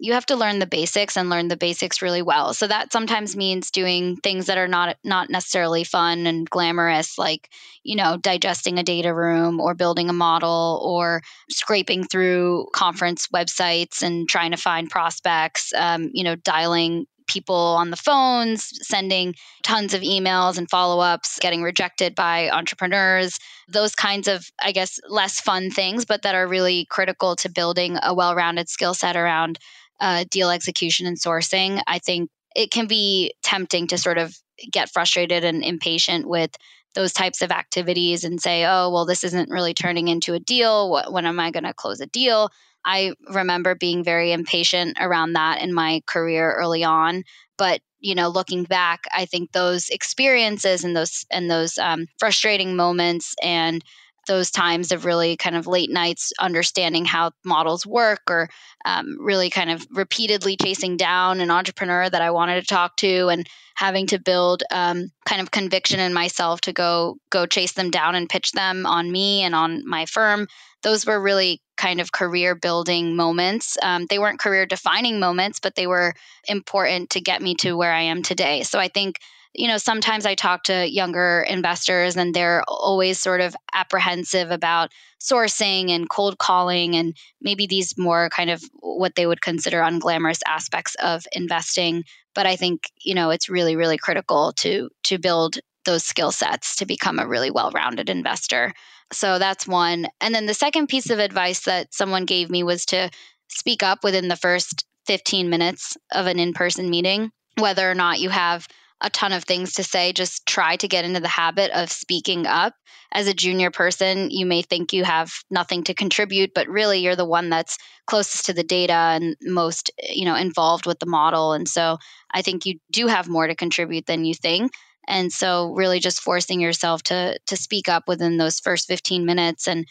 you 0.00 0.14
have 0.14 0.26
to 0.26 0.34
learn 0.34 0.58
the 0.58 0.66
basics 0.66 1.16
and 1.16 1.30
learn 1.30 1.46
the 1.46 1.56
basics 1.56 2.02
really 2.02 2.22
well. 2.22 2.52
So 2.52 2.66
that 2.66 2.92
sometimes 2.92 3.36
means 3.36 3.70
doing 3.70 4.16
things 4.16 4.46
that 4.46 4.58
are 4.58 4.66
not 4.66 4.96
not 5.04 5.30
necessarily 5.30 5.84
fun 5.84 6.26
and 6.26 6.50
glamorous 6.50 7.16
like, 7.16 7.48
you 7.84 7.94
know, 7.94 8.16
digesting 8.16 8.80
a 8.80 8.82
data 8.82 9.14
room 9.14 9.60
or 9.60 9.74
building 9.74 10.10
a 10.10 10.12
model 10.12 10.82
or 10.84 11.22
scraping 11.48 12.02
through 12.02 12.66
conference 12.74 13.28
websites 13.28 14.02
and 14.02 14.28
trying 14.28 14.50
to 14.50 14.56
find 14.56 14.90
prospects, 14.90 15.72
um, 15.76 16.10
you 16.12 16.24
know, 16.24 16.34
dialing 16.34 17.06
people 17.32 17.54
on 17.54 17.90
the 17.90 17.96
phones, 17.96 18.70
sending 18.86 19.34
tons 19.62 19.94
of 19.94 20.02
emails 20.02 20.58
and 20.58 20.68
follow 20.68 21.00
ups, 21.00 21.38
getting 21.40 21.62
rejected 21.62 22.14
by 22.14 22.50
entrepreneurs, 22.50 23.38
those 23.68 23.94
kinds 23.94 24.28
of, 24.28 24.44
I 24.62 24.72
guess, 24.72 24.98
less 25.08 25.40
fun 25.40 25.70
things, 25.70 26.04
but 26.04 26.22
that 26.22 26.34
are 26.34 26.46
really 26.46 26.86
critical 26.86 27.36
to 27.36 27.48
building 27.48 27.98
a 28.02 28.14
well 28.14 28.34
rounded 28.34 28.68
skill 28.68 28.94
set 28.94 29.16
around 29.16 29.58
uh, 30.00 30.24
deal 30.30 30.50
execution 30.50 31.06
and 31.06 31.18
sourcing, 31.18 31.80
I 31.86 31.98
think 31.98 32.28
it 32.54 32.70
can 32.70 32.86
be 32.86 33.34
tempting 33.42 33.86
to 33.88 33.98
sort 33.98 34.18
of 34.18 34.36
get 34.70 34.90
frustrated 34.90 35.44
and 35.44 35.64
impatient 35.64 36.28
with 36.28 36.50
those 36.94 37.12
types 37.12 37.40
of 37.40 37.50
activities 37.50 38.24
and 38.24 38.40
say, 38.40 38.66
oh, 38.66 38.90
well, 38.90 39.06
this 39.06 39.24
isn't 39.24 39.48
really 39.48 39.72
turning 39.72 40.08
into 40.08 40.34
a 40.34 40.40
deal. 40.40 41.02
When 41.08 41.24
am 41.24 41.40
I 41.40 41.50
going 41.50 41.64
to 41.64 41.72
close 41.72 42.00
a 42.00 42.06
deal? 42.06 42.50
I 42.84 43.14
remember 43.32 43.74
being 43.74 44.04
very 44.04 44.32
impatient 44.32 44.98
around 45.00 45.34
that 45.34 45.60
in 45.62 45.72
my 45.72 46.02
career 46.06 46.52
early 46.52 46.84
on. 46.84 47.24
But 47.58 47.80
you 48.00 48.14
know, 48.16 48.28
looking 48.28 48.64
back, 48.64 49.04
I 49.12 49.26
think 49.26 49.52
those 49.52 49.88
experiences 49.88 50.82
and 50.84 50.96
those 50.96 51.24
and 51.30 51.50
those 51.50 51.78
um, 51.78 52.06
frustrating 52.18 52.74
moments 52.74 53.34
and 53.42 53.84
those 54.26 54.50
times 54.50 54.92
of 54.92 55.04
really 55.04 55.36
kind 55.36 55.56
of 55.56 55.66
late 55.66 55.90
nights 55.90 56.32
understanding 56.38 57.04
how 57.04 57.32
models 57.44 57.84
work 57.84 58.22
or 58.30 58.48
um, 58.84 59.16
really 59.20 59.50
kind 59.50 59.70
of 59.70 59.86
repeatedly 59.90 60.56
chasing 60.56 60.96
down 60.96 61.40
an 61.40 61.50
entrepreneur 61.50 62.08
that 62.08 62.22
I 62.22 62.30
wanted 62.30 62.60
to 62.60 62.66
talk 62.66 62.96
to 62.98 63.28
and 63.28 63.46
having 63.74 64.06
to 64.08 64.18
build 64.18 64.62
um, 64.70 65.10
kind 65.26 65.40
of 65.40 65.50
conviction 65.50 65.98
in 65.98 66.12
myself 66.12 66.60
to 66.62 66.72
go 66.72 67.16
go 67.30 67.46
chase 67.46 67.72
them 67.72 67.90
down 67.90 68.14
and 68.14 68.28
pitch 68.28 68.52
them 68.52 68.86
on 68.86 69.10
me 69.10 69.42
and 69.42 69.54
on 69.54 69.86
my 69.86 70.06
firm. 70.06 70.46
Those 70.82 71.06
were 71.06 71.20
really 71.20 71.60
kind 71.76 72.00
of 72.00 72.12
career 72.12 72.54
building 72.54 73.16
moments. 73.16 73.76
Um, 73.82 74.06
they 74.08 74.18
weren't 74.18 74.40
career 74.40 74.66
defining 74.66 75.18
moments, 75.20 75.60
but 75.60 75.74
they 75.74 75.86
were 75.86 76.14
important 76.48 77.10
to 77.10 77.20
get 77.20 77.42
me 77.42 77.54
to 77.56 77.76
where 77.76 77.92
I 77.92 78.02
am 78.02 78.22
today. 78.22 78.62
So 78.62 78.78
I 78.78 78.88
think 78.88 79.18
you 79.54 79.68
know, 79.68 79.76
sometimes 79.76 80.24
I 80.24 80.34
talk 80.34 80.64
to 80.64 80.90
younger 80.90 81.44
investors 81.48 82.16
and 82.16 82.34
they're 82.34 82.62
always 82.66 83.20
sort 83.20 83.40
of 83.40 83.54
apprehensive 83.74 84.50
about 84.50 84.90
sourcing 85.20 85.90
and 85.90 86.08
cold 86.08 86.38
calling 86.38 86.96
and 86.96 87.14
maybe 87.40 87.66
these 87.66 87.98
more 87.98 88.30
kind 88.30 88.50
of 88.50 88.62
what 88.80 89.14
they 89.14 89.26
would 89.26 89.42
consider 89.42 89.80
unglamorous 89.80 90.40
aspects 90.46 90.94
of 91.02 91.26
investing. 91.32 92.04
But 92.34 92.46
I 92.46 92.56
think, 92.56 92.90
you 92.98 93.14
know, 93.14 93.30
it's 93.30 93.50
really, 93.50 93.76
really 93.76 93.98
critical 93.98 94.52
to 94.58 94.88
to 95.04 95.18
build 95.18 95.58
those 95.84 96.04
skill 96.04 96.32
sets 96.32 96.76
to 96.76 96.86
become 96.86 97.18
a 97.18 97.26
really 97.26 97.50
well-rounded 97.50 98.08
investor. 98.08 98.72
So 99.12 99.38
that's 99.38 99.66
one. 99.66 100.06
And 100.20 100.34
then 100.34 100.46
the 100.46 100.54
second 100.54 100.88
piece 100.88 101.10
of 101.10 101.18
advice 101.18 101.60
that 101.64 101.94
someone 101.94 102.24
gave 102.24 102.50
me 102.50 102.62
was 102.62 102.86
to 102.86 103.10
speak 103.48 103.82
up 103.82 104.02
within 104.02 104.28
the 104.28 104.36
first 104.36 104.84
15 105.06 105.50
minutes 105.50 105.96
of 106.12 106.26
an 106.26 106.38
in-person 106.38 106.88
meeting, 106.88 107.30
whether 107.58 107.90
or 107.90 107.94
not 107.94 108.20
you 108.20 108.30
have 108.30 108.66
a 109.02 109.10
ton 109.10 109.32
of 109.32 109.44
things 109.44 109.74
to 109.74 109.84
say. 109.84 110.12
Just 110.12 110.46
try 110.46 110.76
to 110.76 110.88
get 110.88 111.04
into 111.04 111.20
the 111.20 111.28
habit 111.28 111.70
of 111.72 111.90
speaking 111.90 112.46
up. 112.46 112.74
As 113.12 113.26
a 113.26 113.34
junior 113.34 113.70
person, 113.70 114.30
you 114.30 114.46
may 114.46 114.62
think 114.62 114.92
you 114.92 115.04
have 115.04 115.30
nothing 115.50 115.84
to 115.84 115.94
contribute, 115.94 116.52
but 116.54 116.68
really 116.68 117.00
you're 117.00 117.16
the 117.16 117.26
one 117.26 117.50
that's 117.50 117.76
closest 118.06 118.46
to 118.46 118.54
the 118.54 118.62
data 118.62 118.92
and 118.92 119.36
most, 119.42 119.90
you 119.98 120.24
know, 120.24 120.36
involved 120.36 120.86
with 120.86 120.98
the 120.98 121.06
model. 121.06 121.52
And 121.52 121.68
so 121.68 121.98
I 122.32 122.40
think 122.42 122.64
you 122.64 122.78
do 122.90 123.08
have 123.08 123.28
more 123.28 123.46
to 123.46 123.54
contribute 123.54 124.06
than 124.06 124.24
you 124.24 124.34
think. 124.34 124.72
And 125.08 125.32
so 125.32 125.72
really 125.72 125.98
just 125.98 126.20
forcing 126.20 126.60
yourself 126.60 127.02
to 127.04 127.38
to 127.46 127.56
speak 127.56 127.88
up 127.88 128.04
within 128.06 128.36
those 128.36 128.60
first 128.60 128.86
15 128.88 129.24
minutes 129.24 129.66
and 129.66 129.86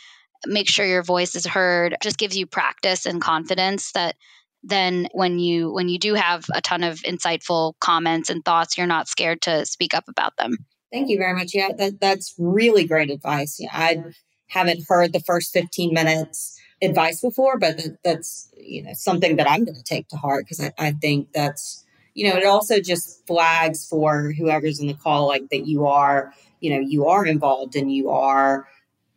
make 0.46 0.68
sure 0.68 0.86
your 0.86 1.04
voice 1.04 1.36
is 1.36 1.46
heard 1.46 1.96
just 2.02 2.18
gives 2.18 2.38
you 2.38 2.46
practice 2.46 3.06
and 3.06 3.22
confidence 3.22 3.92
that 3.92 4.16
then 4.64 5.08
when 5.14 5.40
you 5.40 5.72
when 5.72 5.90
you 5.90 6.00
do 6.00 6.14
have 6.14 6.46
a 6.54 6.62
ton 6.62 6.84
of 6.84 7.00
insightful 7.02 7.74
comments 7.80 8.30
and 8.30 8.44
thoughts 8.44 8.78
you're 8.78 8.88
not 8.88 9.08
scared 9.08 9.42
to 9.42 9.66
speak 9.66 9.94
up 9.94 10.06
about 10.08 10.36
them. 10.38 10.58
Thank 10.92 11.10
you 11.10 11.18
very 11.18 11.34
much. 11.36 11.54
Yeah 11.54 11.70
that, 11.78 12.00
that's 12.00 12.34
really 12.38 12.86
great 12.86 13.12
advice. 13.12 13.58
Yeah, 13.60 13.70
i 13.72 14.04
haven't 14.48 14.84
heard 14.88 15.14
the 15.14 15.22
first 15.22 15.54
15 15.54 15.94
minutes 15.94 16.60
advice 16.82 17.22
before 17.22 17.58
but 17.58 17.80
that's 18.04 18.52
you 18.58 18.84
know 18.84 18.92
something 18.94 19.36
that 19.38 19.50
i'm 19.50 19.64
going 19.64 19.76
to 19.76 19.84
take 19.84 20.08
to 20.10 20.18
heart 20.18 20.46
because 20.46 20.60
I, 20.60 20.74
I 20.78 20.92
think 20.92 21.32
that's 21.32 21.86
you 22.14 22.30
know 22.30 22.38
it 22.38 22.46
also 22.46 22.80
just 22.80 23.26
flags 23.28 23.88
for 23.88 24.32
whoever's 24.32 24.80
in 24.80 24.88
the 24.88 24.94
call 24.94 25.28
like 25.28 25.50
that 25.50 25.66
you 25.68 25.86
are 25.86 26.34
you 26.60 26.70
know 26.70 26.80
you 26.80 27.08
are 27.08 27.26
involved 27.26 27.76
and 27.76 27.94
you 27.94 28.10
are 28.10 28.68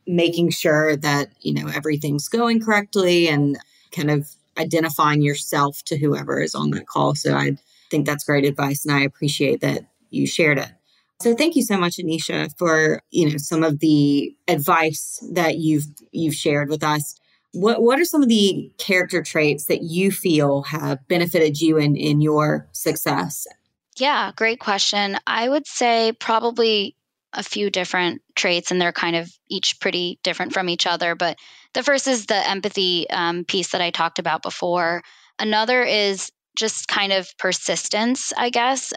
making 0.07 0.50
sure 0.50 0.96
that 0.96 1.28
you 1.40 1.54
know 1.54 1.68
everything's 1.68 2.28
going 2.28 2.61
correctly 2.61 3.28
and 3.28 3.59
kind 3.92 4.11
of 4.11 4.28
identifying 4.59 5.22
yourself 5.22 5.83
to 5.85 5.98
whoever 5.98 6.40
is 6.40 6.54
on 6.54 6.70
that 6.70 6.87
call. 6.87 7.14
So 7.14 7.35
I 7.35 7.57
think 7.90 8.07
that's 8.07 8.24
great 8.24 8.44
advice 8.44 8.85
and 8.85 8.94
I 8.94 9.00
appreciate 9.02 9.61
that 9.61 9.83
you 10.11 10.26
shared 10.26 10.59
it. 10.59 10.70
So 11.20 11.35
thank 11.35 11.57
you 11.57 11.62
so 11.62 11.76
much 11.76 11.96
Aneesha 11.96 12.57
for, 12.59 13.00
you 13.11 13.30
know, 13.30 13.37
some 13.38 13.62
of 13.62 13.80
the 13.80 14.35
advice 14.48 15.26
that 15.33 15.57
you've 15.59 15.87
you've 16.12 16.35
shared 16.35 16.68
with 16.68 16.83
us. 16.83 17.18
What 17.54 17.82
what 17.82 18.00
are 18.00 18.04
some 18.04 18.22
of 18.22 18.28
the 18.28 18.72
character 18.78 19.22
traits 19.22 19.66
that 19.66 19.82
you 19.82 20.10
feel 20.10 20.62
have 20.64 21.06
benefited 21.08 21.60
you 21.60 21.78
in 21.78 21.96
in 21.96 22.20
your 22.20 22.68
success? 22.72 23.46
Yeah, 23.96 24.32
great 24.34 24.58
question. 24.58 25.16
I 25.26 25.48
would 25.48 25.66
say 25.66 26.12
probably 26.18 26.96
a 27.32 27.42
few 27.42 27.70
different 27.70 28.22
traits, 28.34 28.70
and 28.70 28.80
they're 28.80 28.92
kind 28.92 29.16
of 29.16 29.32
each 29.48 29.80
pretty 29.80 30.18
different 30.22 30.52
from 30.52 30.68
each 30.68 30.86
other. 30.86 31.14
But 31.14 31.38
the 31.74 31.82
first 31.82 32.06
is 32.06 32.26
the 32.26 32.48
empathy 32.48 33.08
um, 33.10 33.44
piece 33.44 33.70
that 33.70 33.80
I 33.80 33.90
talked 33.90 34.18
about 34.18 34.42
before. 34.42 35.02
Another 35.38 35.82
is 35.82 36.30
just 36.56 36.88
kind 36.88 37.12
of 37.12 37.36
persistence, 37.38 38.32
I 38.36 38.50
guess, 38.50 38.92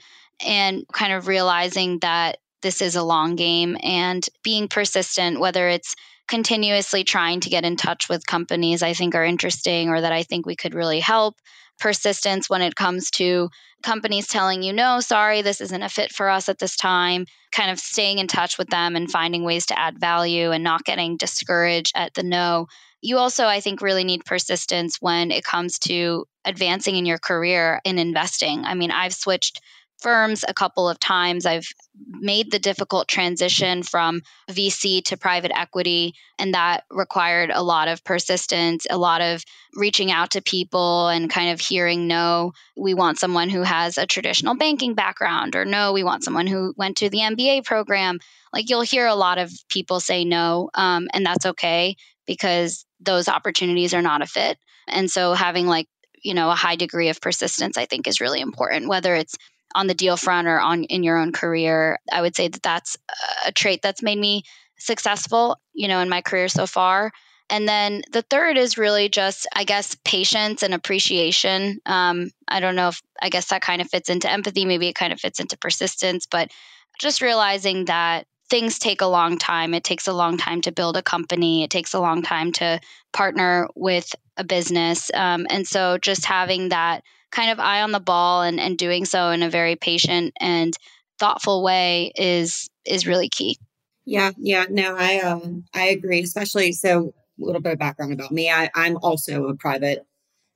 and 0.45 0.83
kind 0.93 1.13
of 1.13 1.27
realizing 1.27 1.99
that 1.99 2.37
this 2.61 2.81
is 2.81 2.95
a 2.95 3.03
long 3.03 3.35
game 3.35 3.77
and 3.81 4.27
being 4.43 4.67
persistent, 4.67 5.39
whether 5.39 5.67
it's 5.67 5.95
continuously 6.27 7.03
trying 7.03 7.39
to 7.41 7.49
get 7.49 7.65
in 7.65 7.75
touch 7.75 8.09
with 8.09 8.25
companies 8.25 8.83
I 8.83 8.93
think 8.93 9.15
are 9.15 9.25
interesting 9.25 9.89
or 9.89 10.01
that 10.01 10.11
I 10.11 10.23
think 10.23 10.45
we 10.45 10.55
could 10.55 10.73
really 10.73 10.99
help 10.99 11.35
persistence 11.79 12.49
when 12.49 12.61
it 12.61 12.75
comes 12.75 13.11
to 13.11 13.49
companies 13.83 14.27
telling 14.27 14.63
you, 14.63 14.73
no, 14.73 14.99
sorry, 14.99 15.41
this 15.41 15.61
isn't 15.61 15.83
a 15.83 15.89
fit 15.89 16.11
for 16.11 16.29
us 16.29 16.49
at 16.49 16.57
this 16.57 16.75
time, 16.75 17.25
kind 17.51 17.71
of 17.71 17.79
staying 17.79 18.17
in 18.19 18.27
touch 18.27 18.57
with 18.57 18.69
them 18.69 18.95
and 18.95 19.11
finding 19.11 19.43
ways 19.43 19.67
to 19.67 19.79
add 19.79 19.99
value 19.99 20.51
and 20.51 20.63
not 20.63 20.83
getting 20.83 21.17
discouraged 21.17 21.93
at 21.95 22.13
the 22.13 22.23
no. 22.23 22.67
You 23.01 23.17
also, 23.17 23.45
I 23.45 23.59
think, 23.59 23.81
really 23.81 24.03
need 24.03 24.25
persistence 24.25 24.97
when 24.99 25.29
it 25.29 25.43
comes 25.43 25.77
to 25.79 26.25
advancing 26.43 26.95
in 26.95 27.05
your 27.05 27.19
career 27.19 27.79
in 27.83 27.99
investing. 27.99 28.65
I 28.65 28.73
mean, 28.73 28.89
I've 28.89 29.13
switched 29.13 29.61
firms 29.99 30.43
a 30.47 30.53
couple 30.53 30.87
of 30.87 30.99
times. 30.99 31.45
I've 31.45 31.67
made 32.09 32.51
the 32.51 32.59
difficult 32.59 33.07
transition 33.07 33.83
from 33.83 34.21
VC 34.49 35.03
to 35.05 35.17
private 35.17 35.51
equity, 35.57 36.13
and 36.37 36.53
that 36.53 36.83
required 36.91 37.51
a 37.53 37.63
lot 37.63 37.87
of 37.87 38.03
persistence, 38.03 38.85
a 38.89 38.97
lot 38.97 39.21
of 39.21 39.43
reaching 39.73 40.11
out 40.11 40.31
to 40.31 40.41
people 40.41 41.07
and 41.07 41.29
kind 41.29 41.51
of 41.51 41.59
hearing 41.59 42.07
no, 42.07 42.51
we 42.75 42.93
want 42.93 43.19
someone 43.19 43.49
who 43.49 43.63
has 43.63 43.97
a 43.97 44.05
traditional 44.05 44.55
banking 44.55 44.93
background, 44.93 45.55
or 45.55 45.65
no, 45.65 45.93
we 45.93 46.03
want 46.03 46.23
someone 46.23 46.47
who 46.47 46.73
went 46.77 46.97
to 46.97 47.09
the 47.09 47.19
MBA 47.19 47.65
program. 47.65 48.19
Like 48.53 48.69
you'll 48.69 48.81
hear 48.81 49.07
a 49.07 49.15
lot 49.15 49.37
of 49.37 49.51
people 49.69 49.99
say 49.99 50.25
no, 50.25 50.69
um, 50.73 51.07
and 51.13 51.25
that's 51.25 51.45
okay 51.45 51.95
because 52.25 52.85
those 52.99 53.27
opportunities 53.27 53.93
are 53.93 54.01
not 54.01 54.21
a 54.21 54.25
fit. 54.25 54.57
And 54.87 55.09
so 55.09 55.33
having 55.33 55.67
like 55.67 55.87
you 56.23 56.33
know, 56.33 56.49
a 56.49 56.55
high 56.55 56.75
degree 56.75 57.09
of 57.09 57.21
persistence, 57.21 57.77
I 57.77 57.85
think 57.85 58.07
is 58.07 58.19
really 58.19 58.41
important, 58.41 58.89
whether 58.89 59.15
it's 59.15 59.37
on 59.75 59.87
the 59.87 59.93
deal 59.93 60.17
front 60.17 60.47
or 60.47 60.59
on 60.59 60.83
in 60.85 61.03
your 61.03 61.17
own 61.17 61.31
career. 61.31 61.99
I 62.11 62.21
would 62.21 62.35
say 62.35 62.47
that 62.47 62.63
that's 62.63 62.97
a 63.45 63.51
trait 63.51 63.81
that's 63.81 64.03
made 64.03 64.17
me 64.17 64.43
successful, 64.77 65.57
you 65.73 65.87
know, 65.87 65.99
in 65.99 66.09
my 66.09 66.21
career 66.21 66.47
so 66.47 66.67
far. 66.67 67.11
And 67.49 67.67
then 67.67 68.01
the 68.11 68.23
third 68.23 68.57
is 68.57 68.77
really 68.77 69.07
just, 69.07 69.47
I 69.55 69.63
guess, 69.63 69.95
patience 70.03 70.63
and 70.63 70.73
appreciation. 70.73 71.79
Um, 71.85 72.31
I 72.47 72.59
don't 72.59 72.75
know 72.75 72.89
if, 72.89 73.01
I 73.21 73.29
guess 73.29 73.47
that 73.49 73.61
kind 73.61 73.81
of 73.81 73.89
fits 73.89 74.09
into 74.09 74.29
empathy. 74.29 74.65
Maybe 74.65 74.87
it 74.87 74.95
kind 74.95 75.13
of 75.13 75.19
fits 75.19 75.39
into 75.39 75.57
persistence, 75.57 76.25
but 76.25 76.51
just 76.99 77.21
realizing 77.21 77.85
that 77.85 78.25
things 78.49 78.79
take 78.79 79.01
a 79.01 79.07
long 79.07 79.37
time. 79.37 79.73
It 79.73 79.83
takes 79.83 80.07
a 80.07 80.13
long 80.13 80.37
time 80.37 80.61
to 80.61 80.71
build 80.71 80.97
a 80.97 81.01
company, 81.01 81.63
it 81.63 81.69
takes 81.69 81.93
a 81.93 81.99
long 81.99 82.21
time 82.21 82.51
to 82.53 82.79
partner 83.13 83.67
with 83.75 84.13
a 84.37 84.43
business. 84.43 85.11
Um, 85.13 85.47
and 85.49 85.67
so 85.67 85.97
just 85.97 86.25
having 86.25 86.69
that 86.69 87.03
kind 87.31 87.51
of 87.51 87.59
eye 87.59 87.81
on 87.81 87.91
the 87.91 87.99
ball 87.99 88.41
and, 88.41 88.59
and 88.59 88.77
doing 88.77 89.05
so 89.05 89.29
in 89.29 89.43
a 89.43 89.49
very 89.49 89.75
patient 89.75 90.33
and 90.39 90.75
thoughtful 91.19 91.63
way 91.63 92.11
is 92.15 92.69
is 92.85 93.07
really 93.07 93.29
key. 93.29 93.57
Yeah, 94.05 94.31
yeah, 94.37 94.65
no, 94.69 94.95
I 94.97 95.19
um 95.19 95.65
I 95.73 95.87
agree. 95.87 96.21
Especially 96.21 96.71
so 96.71 97.13
a 97.39 97.45
little 97.45 97.61
bit 97.61 97.73
of 97.73 97.79
background 97.79 98.13
about 98.13 98.31
me. 98.31 98.49
I, 98.49 98.69
I'm 98.73 98.97
also 98.97 99.47
a 99.47 99.55
private 99.55 100.05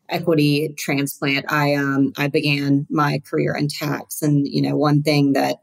equity 0.10 0.73
transplant. 0.77 1.51
I 1.51 1.75
um 1.75 2.13
I 2.17 2.27
began 2.27 2.88
my 2.89 3.21
career 3.29 3.55
in 3.55 3.67
tax, 3.67 4.21
and 4.21 4.47
you 4.47 4.62
know 4.62 4.77
one 4.77 5.03
thing 5.03 5.34
that 5.34 5.57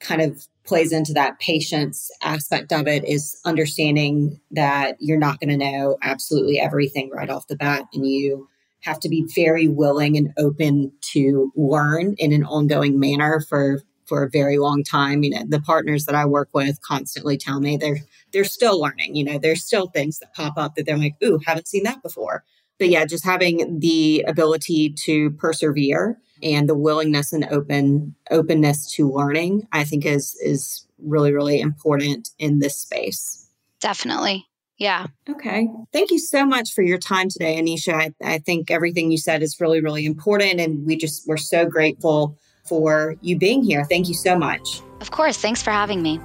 kind 0.00 0.20
of 0.20 0.46
plays 0.64 0.92
into 0.92 1.12
that 1.14 1.38
patience 1.38 2.10
aspect 2.22 2.72
of 2.72 2.86
it 2.88 3.04
is 3.04 3.40
understanding 3.44 4.40
that 4.50 4.96
you're 4.98 5.18
not 5.18 5.38
going 5.38 5.48
to 5.48 5.56
know 5.56 5.96
absolutely 6.02 6.60
everything 6.60 7.08
right 7.10 7.30
off 7.30 7.46
the 7.46 7.56
bat, 7.56 7.84
and 7.92 8.06
you 8.06 8.48
have 8.80 9.00
to 9.00 9.08
be 9.08 9.26
very 9.34 9.68
willing 9.68 10.16
and 10.16 10.32
open 10.38 10.92
to 11.12 11.52
learn 11.56 12.14
in 12.18 12.32
an 12.32 12.44
ongoing 12.44 12.98
manner 12.98 13.40
for 13.40 13.82
for 14.06 14.22
a 14.22 14.30
very 14.30 14.58
long 14.58 14.84
time. 14.84 15.22
You 15.22 15.30
know, 15.30 15.44
the 15.48 15.60
partners 15.60 16.06
that 16.06 16.14
I 16.14 16.24
work 16.26 16.48
with 16.52 16.80
constantly 16.80 17.36
tell 17.36 17.60
me 17.60 17.76
they're 17.76 17.98
they're 18.32 18.44
still 18.44 18.80
learning. 18.80 19.16
You 19.16 19.24
know, 19.24 19.38
there's 19.38 19.64
still 19.64 19.88
things 19.88 20.18
that 20.20 20.34
pop 20.34 20.54
up 20.56 20.74
that 20.74 20.86
they're 20.86 20.98
like, 20.98 21.16
"Ooh, 21.22 21.40
haven't 21.44 21.68
seen 21.68 21.82
that 21.84 22.02
before." 22.02 22.44
But 22.78 22.88
yeah, 22.88 23.04
just 23.06 23.24
having 23.24 23.80
the 23.80 24.24
ability 24.28 24.94
to 25.04 25.30
persevere 25.32 26.18
and 26.42 26.68
the 26.68 26.74
willingness 26.74 27.32
and 27.32 27.46
open 27.50 28.14
openness 28.30 28.92
to 28.94 29.10
learning, 29.10 29.66
I 29.72 29.84
think 29.84 30.06
is 30.06 30.36
is 30.42 30.86
really 30.98 31.32
really 31.32 31.60
important 31.60 32.30
in 32.38 32.58
this 32.60 32.78
space. 32.78 33.48
Definitely. 33.80 34.46
Yeah. 34.78 35.06
Okay. 35.28 35.68
Thank 35.92 36.10
you 36.10 36.18
so 36.18 36.44
much 36.44 36.72
for 36.72 36.82
your 36.82 36.98
time 36.98 37.28
today, 37.28 37.60
Aneesha. 37.60 37.94
I, 37.94 38.12
I 38.22 38.38
think 38.38 38.70
everything 38.70 39.10
you 39.10 39.18
said 39.18 39.42
is 39.42 39.58
really, 39.60 39.80
really 39.80 40.04
important. 40.04 40.60
And 40.60 40.84
we 40.86 40.96
just, 40.96 41.26
we're 41.26 41.38
so 41.38 41.66
grateful 41.66 42.36
for 42.64 43.16
you 43.22 43.38
being 43.38 43.62
here. 43.62 43.84
Thank 43.84 44.08
you 44.08 44.14
so 44.14 44.36
much. 44.36 44.82
Of 45.00 45.10
course. 45.10 45.38
Thanks 45.38 45.62
for 45.62 45.70
having 45.70 46.02
me. 46.02 46.20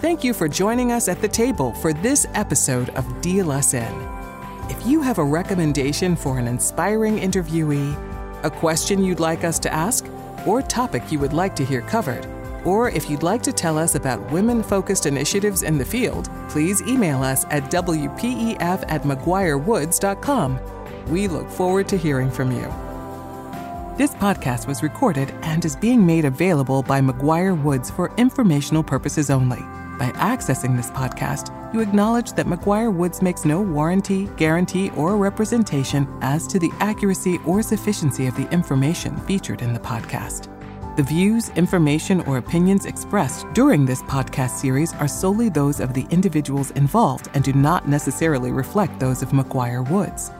Thank 0.00 0.22
you 0.22 0.34
for 0.34 0.46
joining 0.46 0.92
us 0.92 1.08
at 1.08 1.20
the 1.20 1.28
table 1.28 1.72
for 1.72 1.92
this 1.92 2.26
episode 2.34 2.90
of 2.90 3.20
Deal 3.22 3.50
Us 3.50 3.74
In. 3.74 4.08
If 4.68 4.86
you 4.86 5.00
have 5.00 5.18
a 5.18 5.24
recommendation 5.24 6.16
for 6.16 6.38
an 6.38 6.46
inspiring 6.46 7.16
interviewee, 7.18 7.96
a 8.44 8.50
question 8.50 9.02
you'd 9.02 9.20
like 9.20 9.42
us 9.42 9.58
to 9.60 9.72
ask, 9.72 10.06
or 10.46 10.60
topic 10.62 11.10
you 11.10 11.18
would 11.18 11.32
like 11.32 11.56
to 11.56 11.64
hear 11.64 11.80
covered, 11.80 12.24
or 12.66 12.90
if 12.90 13.08
you'd 13.08 13.22
like 13.22 13.42
to 13.44 13.52
tell 13.52 13.78
us 13.78 13.94
about 13.94 14.30
women 14.32 14.62
focused 14.62 15.06
initiatives 15.06 15.62
in 15.62 15.78
the 15.78 15.84
field, 15.84 16.28
please 16.48 16.82
email 16.82 17.22
us 17.22 17.44
at 17.46 17.70
WPEF 17.70 18.84
at 18.88 19.02
McGuireWoods.com. 19.04 20.58
We 21.08 21.28
look 21.28 21.48
forward 21.48 21.88
to 21.88 21.96
hearing 21.96 22.30
from 22.30 22.50
you. 22.50 22.66
This 23.96 24.12
podcast 24.14 24.66
was 24.66 24.82
recorded 24.82 25.30
and 25.42 25.64
is 25.64 25.76
being 25.76 26.04
made 26.04 26.24
available 26.24 26.82
by 26.82 27.00
McGuireWoods 27.00 27.94
for 27.94 28.12
informational 28.16 28.82
purposes 28.82 29.30
only. 29.30 29.60
By 29.98 30.10
accessing 30.16 30.76
this 30.76 30.90
podcast, 30.90 31.52
you 31.72 31.80
acknowledge 31.80 32.32
that 32.32 32.46
McGuireWoods 32.46 33.22
makes 33.22 33.44
no 33.44 33.62
warranty, 33.62 34.26
guarantee, 34.36 34.90
or 34.90 35.16
representation 35.16 36.06
as 36.20 36.46
to 36.48 36.58
the 36.58 36.70
accuracy 36.80 37.38
or 37.46 37.62
sufficiency 37.62 38.26
of 38.26 38.36
the 38.36 38.50
information 38.52 39.16
featured 39.20 39.62
in 39.62 39.72
the 39.72 39.80
podcast. 39.80 40.55
The 40.96 41.02
views, 41.02 41.50
information, 41.50 42.22
or 42.22 42.38
opinions 42.38 42.86
expressed 42.86 43.46
during 43.52 43.84
this 43.84 44.00
podcast 44.04 44.52
series 44.52 44.94
are 44.94 45.06
solely 45.06 45.50
those 45.50 45.78
of 45.78 45.92
the 45.92 46.06
individuals 46.08 46.70
involved 46.70 47.28
and 47.34 47.44
do 47.44 47.52
not 47.52 47.86
necessarily 47.86 48.50
reflect 48.50 48.98
those 48.98 49.20
of 49.20 49.28
McGuireWoods. 49.28 50.32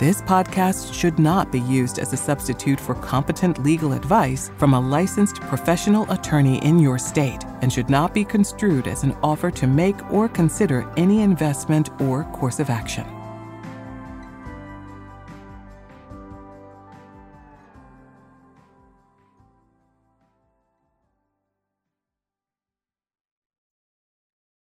This 0.00 0.20
podcast 0.22 0.92
should 0.92 1.20
not 1.20 1.52
be 1.52 1.60
used 1.60 2.00
as 2.00 2.12
a 2.12 2.16
substitute 2.16 2.80
for 2.80 2.96
competent 2.96 3.62
legal 3.62 3.92
advice 3.92 4.50
from 4.58 4.74
a 4.74 4.80
licensed 4.80 5.40
professional 5.42 6.10
attorney 6.10 6.58
in 6.64 6.80
your 6.80 6.98
state 6.98 7.44
and 7.62 7.72
should 7.72 7.88
not 7.88 8.12
be 8.12 8.24
construed 8.24 8.88
as 8.88 9.04
an 9.04 9.16
offer 9.22 9.52
to 9.52 9.68
make 9.68 10.10
or 10.10 10.28
consider 10.28 10.92
any 10.96 11.22
investment 11.22 11.90
or 12.00 12.24
course 12.32 12.58
of 12.58 12.68
action. 12.68 13.13